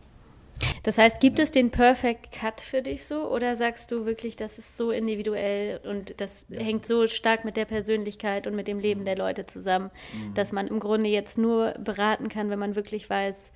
[0.83, 1.45] Das heißt, gibt ja.
[1.45, 5.81] es den Perfect Cut für dich so oder sagst du wirklich, das ist so individuell
[5.89, 9.47] und das, das hängt so stark mit der Persönlichkeit und mit dem Leben der Leute
[9.47, 10.35] zusammen, mhm.
[10.35, 13.53] dass man im Grunde jetzt nur beraten kann, wenn man wirklich weiß,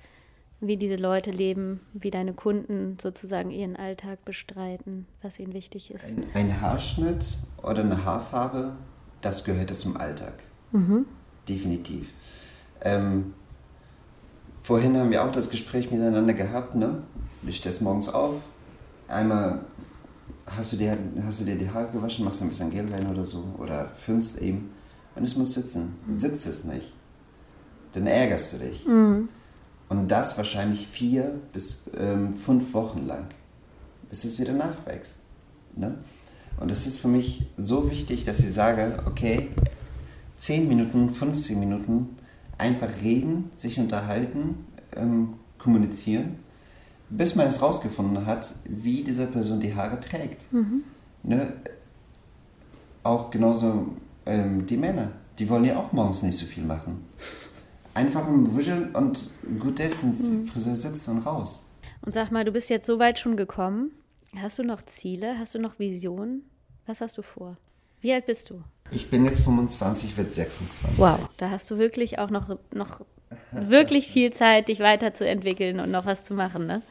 [0.61, 6.05] wie diese Leute leben, wie deine Kunden sozusagen ihren Alltag bestreiten, was ihnen wichtig ist.
[6.05, 7.23] Ein, ein Haarschnitt
[7.61, 8.77] oder eine Haarfarbe
[9.25, 10.35] das gehörte zum Alltag.
[10.71, 11.05] Mhm.
[11.49, 12.09] Definitiv.
[12.81, 13.33] Ähm,
[14.61, 17.01] vorhin haben wir auch das Gespräch miteinander gehabt, ne?
[17.41, 18.35] Du stehst morgens auf,
[19.07, 19.61] einmal
[20.45, 23.25] hast du, dir, hast du dir die Haare gewaschen, machst ein bisschen Gel rein oder
[23.25, 24.69] so, oder föhnst eben,
[25.15, 25.95] und es muss sitzen.
[26.09, 26.93] Sitzt es nicht.
[27.93, 28.85] Dann ärgerst du dich.
[28.85, 29.29] Mhm.
[29.89, 33.27] Und das wahrscheinlich vier bis ähm, fünf Wochen lang,
[34.09, 35.21] bis es wieder nachwächst.
[35.75, 35.97] Ne?
[36.59, 39.49] Und es ist für mich so wichtig, dass ich sage, okay,
[40.37, 42.17] 10 Minuten, 15 Minuten
[42.57, 46.35] einfach reden, sich unterhalten, ähm, kommunizieren,
[47.09, 50.51] bis man es rausgefunden hat, wie diese Person die Haare trägt.
[50.53, 50.83] Mhm.
[51.23, 51.53] Ne?
[53.03, 53.89] Auch genauso
[54.25, 57.05] ähm, die Männer, die wollen ja auch morgens nicht so viel machen.
[57.93, 59.19] Einfach ein Wuscheln und
[59.59, 60.47] gut essen, mhm.
[60.47, 61.69] Friseur sitzen und raus.
[62.01, 63.91] Und sag mal, du bist jetzt so weit schon gekommen.
[64.41, 65.37] Hast du noch Ziele?
[65.39, 66.43] Hast du noch Visionen?
[66.85, 67.57] Was hast du vor?
[68.01, 68.61] Wie alt bist du?
[68.91, 70.97] Ich bin jetzt 25, wird 26.
[70.97, 73.01] Wow, da hast du wirklich auch noch, noch
[73.51, 76.81] wirklich viel Zeit, dich weiterzuentwickeln und noch was zu machen, ne?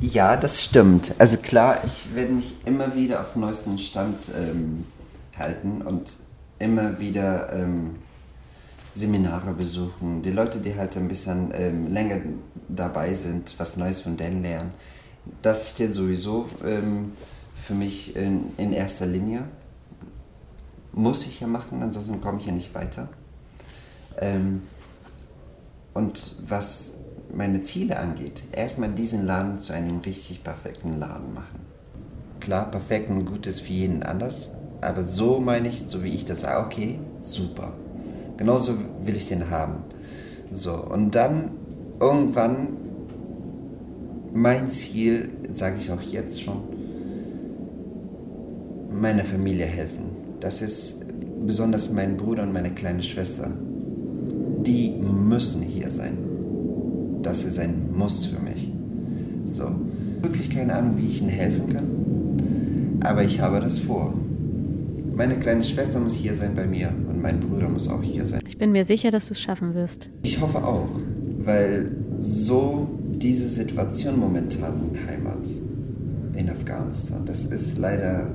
[0.00, 1.12] Ja, das stimmt.
[1.18, 4.86] Also klar, ich werde mich immer wieder auf den neuesten Stand ähm,
[5.36, 6.12] halten und
[6.58, 7.96] immer wieder ähm,
[8.94, 10.22] Seminare besuchen.
[10.22, 12.20] Die Leute, die halt ein bisschen ähm, länger
[12.68, 14.72] dabei sind, was Neues von denen lernen.
[15.42, 17.12] Das steht sowieso ähm,
[17.56, 19.44] für mich in, in erster Linie
[20.92, 23.08] muss ich ja machen, ansonsten komme ich ja nicht weiter.
[24.20, 24.62] Ähm,
[25.94, 26.98] und was
[27.34, 31.60] meine Ziele angeht, erstmal diesen Laden zu einem richtig perfekten Laden machen.
[32.40, 34.50] Klar, perfekt und gut ist für jeden anders,
[34.80, 37.72] aber so meine ich, so wie ich das sage, okay, super.
[38.36, 39.84] Genauso will ich den haben.
[40.50, 41.52] So, und dann
[42.00, 42.81] irgendwann
[44.32, 46.58] mein Ziel, sage ich auch jetzt schon,
[48.90, 50.12] meiner Familie helfen
[50.42, 51.04] das ist
[51.46, 53.48] besonders mein Bruder und meine kleine Schwester.
[54.66, 56.18] Die müssen hier sein.
[57.22, 58.72] Das ist ein Muss für mich.
[59.46, 59.66] So,
[60.20, 64.14] wirklich keine Ahnung, wie ich ihnen helfen kann, aber ich habe das vor.
[65.14, 68.40] Meine kleine Schwester muss hier sein bei mir und mein Bruder muss auch hier sein.
[68.46, 70.08] Ich bin mir sicher, dass du es schaffen wirst.
[70.22, 70.88] Ich hoffe auch,
[71.44, 72.88] weil so
[73.22, 75.48] diese Situation momentan in Heimat
[76.34, 78.26] in Afghanistan, das ist leider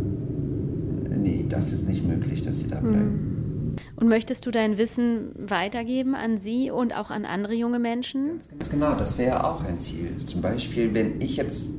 [1.17, 2.95] nee, das ist nicht möglich, dass sie da bleiben.
[2.95, 3.75] Hm.
[3.95, 8.27] Und möchtest du dein Wissen weitergeben an sie und auch an andere junge Menschen?
[8.27, 10.17] Ganz, ganz genau, das wäre auch ein Ziel.
[10.25, 11.75] Zum Beispiel, wenn ich jetzt,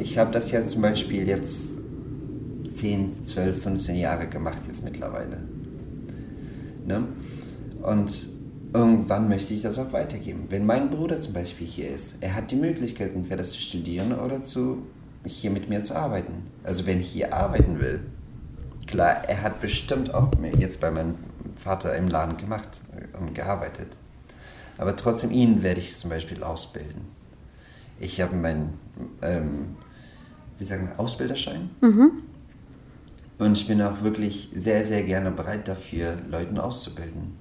[0.00, 1.78] ich habe das ja zum Beispiel jetzt
[2.72, 5.38] 10, 12, 15 Jahre gemacht jetzt mittlerweile.
[6.86, 7.04] Ne?
[7.82, 8.31] Und
[8.72, 10.46] irgendwann möchte ich das auch weitergeben.
[10.48, 14.42] Wenn mein Bruder zum Beispiel hier ist, er hat die Möglichkeit, entweder zu studieren oder
[14.42, 14.82] zu,
[15.24, 16.46] hier mit mir zu arbeiten.
[16.64, 18.00] Also wenn ich hier arbeiten will,
[18.92, 21.14] Klar, er hat bestimmt auch jetzt bei meinem
[21.56, 22.82] Vater im Laden gemacht
[23.18, 23.88] und gearbeitet.
[24.76, 27.02] Aber trotzdem ihn werde ich zum Beispiel ausbilden.
[27.98, 28.78] Ich habe meinen,
[29.22, 29.76] ähm,
[30.58, 31.70] wie sagen wir, Ausbilderschein.
[31.80, 32.10] Mhm.
[33.38, 37.38] Und ich bin auch wirklich sehr, sehr gerne bereit dafür, Leuten auszubilden.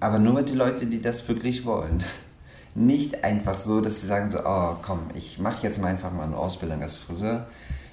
[0.00, 2.02] Aber nur mit den Leuten, die das wirklich wollen.
[2.74, 6.24] Nicht einfach so, dass sie sagen so, oh komm, ich mache jetzt mal einfach mal
[6.24, 7.46] eine Ausbildung als Friseur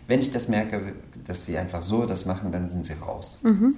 [0.07, 0.93] wenn ich das merke,
[1.25, 3.39] dass sie einfach so das machen, dann sind sie raus.
[3.43, 3.73] Mhm.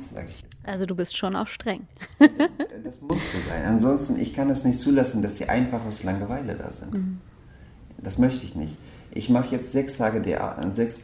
[0.63, 1.87] Also du bist schon auch streng.
[2.19, 3.65] das muss so sein.
[3.65, 6.93] Ansonsten, ich kann das nicht zulassen, dass sie einfach aus Langeweile da sind.
[6.93, 7.21] Mhm.
[7.97, 8.75] Das möchte ich nicht.
[9.11, 10.35] Ich mache jetzt sechs Tage, die,
[10.73, 11.03] sechs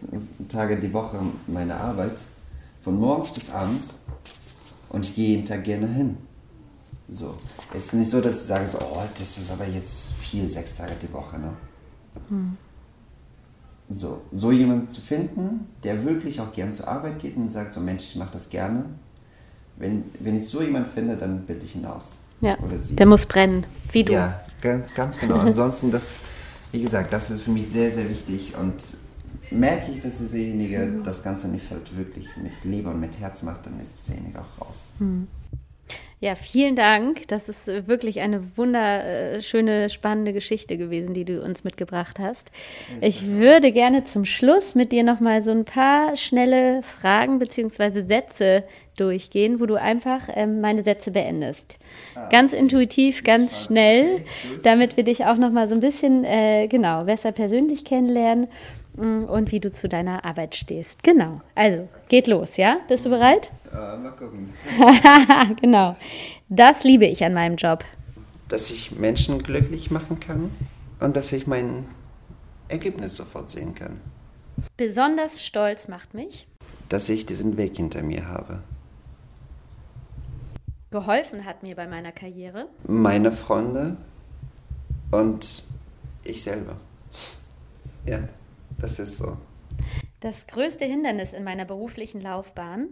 [0.50, 2.18] Tage die Woche meine Arbeit,
[2.84, 4.06] von morgens bis abends,
[4.90, 6.18] und ich gehe jeden Tag gerne hin.
[7.12, 7.38] So.
[7.74, 10.78] Es ist nicht so, dass ich sage, so, oh, das ist aber jetzt vier, sechs
[10.78, 11.38] Tage die Woche.
[11.38, 11.54] Ne?
[12.30, 12.58] Mhm.
[13.90, 17.82] So, so jemanden zu finden, der wirklich auch gern zur Arbeit geht und sagt, so
[17.82, 18.86] Mensch, ich mache das gerne.
[19.76, 22.20] Wenn, wenn ich so jemanden finde, dann bilde ich ihn aus.
[22.40, 22.58] Ja,
[22.92, 24.14] der muss brennen, wie du.
[24.14, 25.36] Ja, ganz, ganz genau.
[25.40, 26.20] Ansonsten, das,
[26.72, 28.76] wie gesagt, das ist für mich sehr, sehr wichtig und
[29.52, 33.66] merke ich, dass derjenige das Ganze nicht halt wirklich mit Liebe und mit Herz macht,
[33.66, 34.94] dann ist derjenige auch raus.
[35.00, 35.28] Mhm.
[36.24, 37.28] Ja, vielen Dank.
[37.30, 42.52] Das ist äh, wirklich eine wunderschöne, spannende Geschichte gewesen, die du uns mitgebracht hast.
[43.02, 48.04] Ich würde gerne zum Schluss mit dir nochmal so ein paar schnelle Fragen bzw.
[48.04, 48.64] Sätze
[48.98, 51.80] durchgehen, wo du einfach ähm, meine Sätze beendest.
[52.14, 54.24] Ah, ganz intuitiv, ganz schnell,
[54.62, 58.48] damit wir dich auch nochmal so ein bisschen, äh, genau, besser persönlich kennenlernen
[58.96, 61.02] mm, und wie du zu deiner Arbeit stehst.
[61.02, 61.42] Genau.
[61.56, 62.78] Also, geht los, ja?
[62.88, 63.50] Bist du bereit?
[63.74, 64.54] Ja, mal gucken.
[65.62, 65.96] genau.
[66.50, 67.86] Das liebe ich an meinem Job.
[68.50, 70.52] Dass ich Menschen glücklich machen kann
[71.00, 71.86] und dass ich mein
[72.68, 74.02] Ergebnis sofort sehen kann.
[74.78, 76.48] Besonders stolz macht mich,
[76.90, 78.62] dass ich diesen Weg hinter mir habe.
[80.92, 83.96] Geholfen hat mir bei meiner Karriere meine Freunde
[85.10, 85.64] und
[86.24, 86.76] ich selber.
[88.06, 88.20] Ja,
[88.78, 89.38] das ist so.
[90.20, 92.90] Das größte Hindernis in meiner beruflichen Laufbahn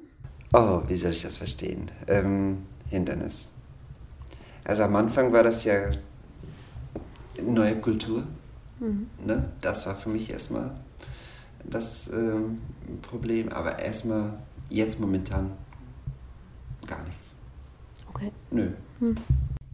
[0.52, 1.92] Oh, wie soll ich das verstehen?
[2.08, 3.52] Ähm, Hindernis.
[4.64, 5.92] Also am Anfang war das ja
[7.42, 8.24] neue Kultur.
[8.80, 9.08] Mhm.
[9.26, 9.52] Ne?
[9.62, 10.72] Das war für mich erstmal
[11.64, 12.60] das ähm,
[13.02, 13.50] Problem.
[13.50, 14.34] Aber erstmal,
[14.70, 15.52] jetzt momentan
[16.88, 17.36] gar nichts.
[18.10, 18.32] Okay.
[18.52, 18.72] Nö.
[19.00, 19.16] Hm.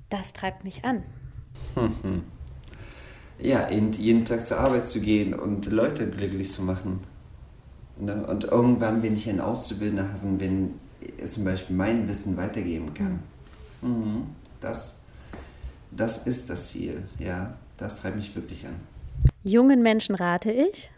[0.10, 1.04] Das treibt mich an.
[3.40, 7.00] ja, jeden Tag zur Arbeit zu gehen und Leute glücklich zu machen.
[7.98, 8.26] Ne?
[8.28, 10.76] Und irgendwann, wenn ich ein Auszubildender habe, wenn
[11.26, 13.20] zum Beispiel mein Wissen weitergeben kann.
[13.82, 13.90] Mhm.
[13.90, 14.24] mhm.
[14.62, 15.04] Das,
[15.92, 17.56] das ist das Ziel, ja.
[17.78, 18.76] Das treibt mich wirklich an.
[19.44, 20.90] Jungen Menschen rate ich?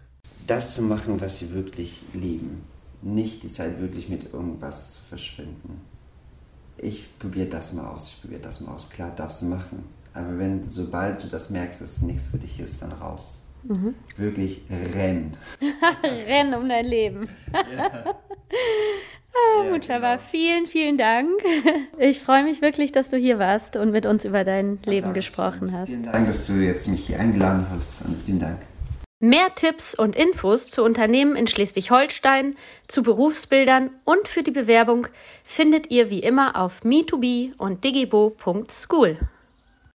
[0.45, 2.63] Das zu machen, was sie wirklich lieben.
[3.01, 5.81] Nicht die Zeit wirklich mit irgendwas zu verschwinden.
[6.77, 8.89] Ich probiere das mal aus, ich probiere das mal aus.
[8.89, 9.83] Klar, darfst du machen.
[10.13, 13.46] Aber wenn, sobald du das merkst, dass es nichts für dich ist, dann raus.
[13.67, 13.95] Mhm.
[14.15, 14.63] Wirklich
[14.95, 15.37] rennen.
[16.27, 17.29] rennen um dein Leben.
[17.53, 18.15] ja.
[19.37, 19.77] Ah, ja.
[19.77, 20.17] Genau.
[20.17, 21.29] Vielen, vielen Dank.
[21.99, 25.73] Ich freue mich wirklich, dass du hier warst und mit uns über dein Leben gesprochen
[25.73, 25.89] hast.
[25.89, 28.59] Vielen Dank, dass du jetzt mich hier eingeladen hast und vielen Dank.
[29.19, 32.55] Mehr Tipps und Infos zu Unternehmen in Schleswig-Holstein,
[32.87, 35.07] zu Berufsbildern und für die Bewerbung
[35.43, 39.17] findet ihr wie immer auf me2be und digibo.school.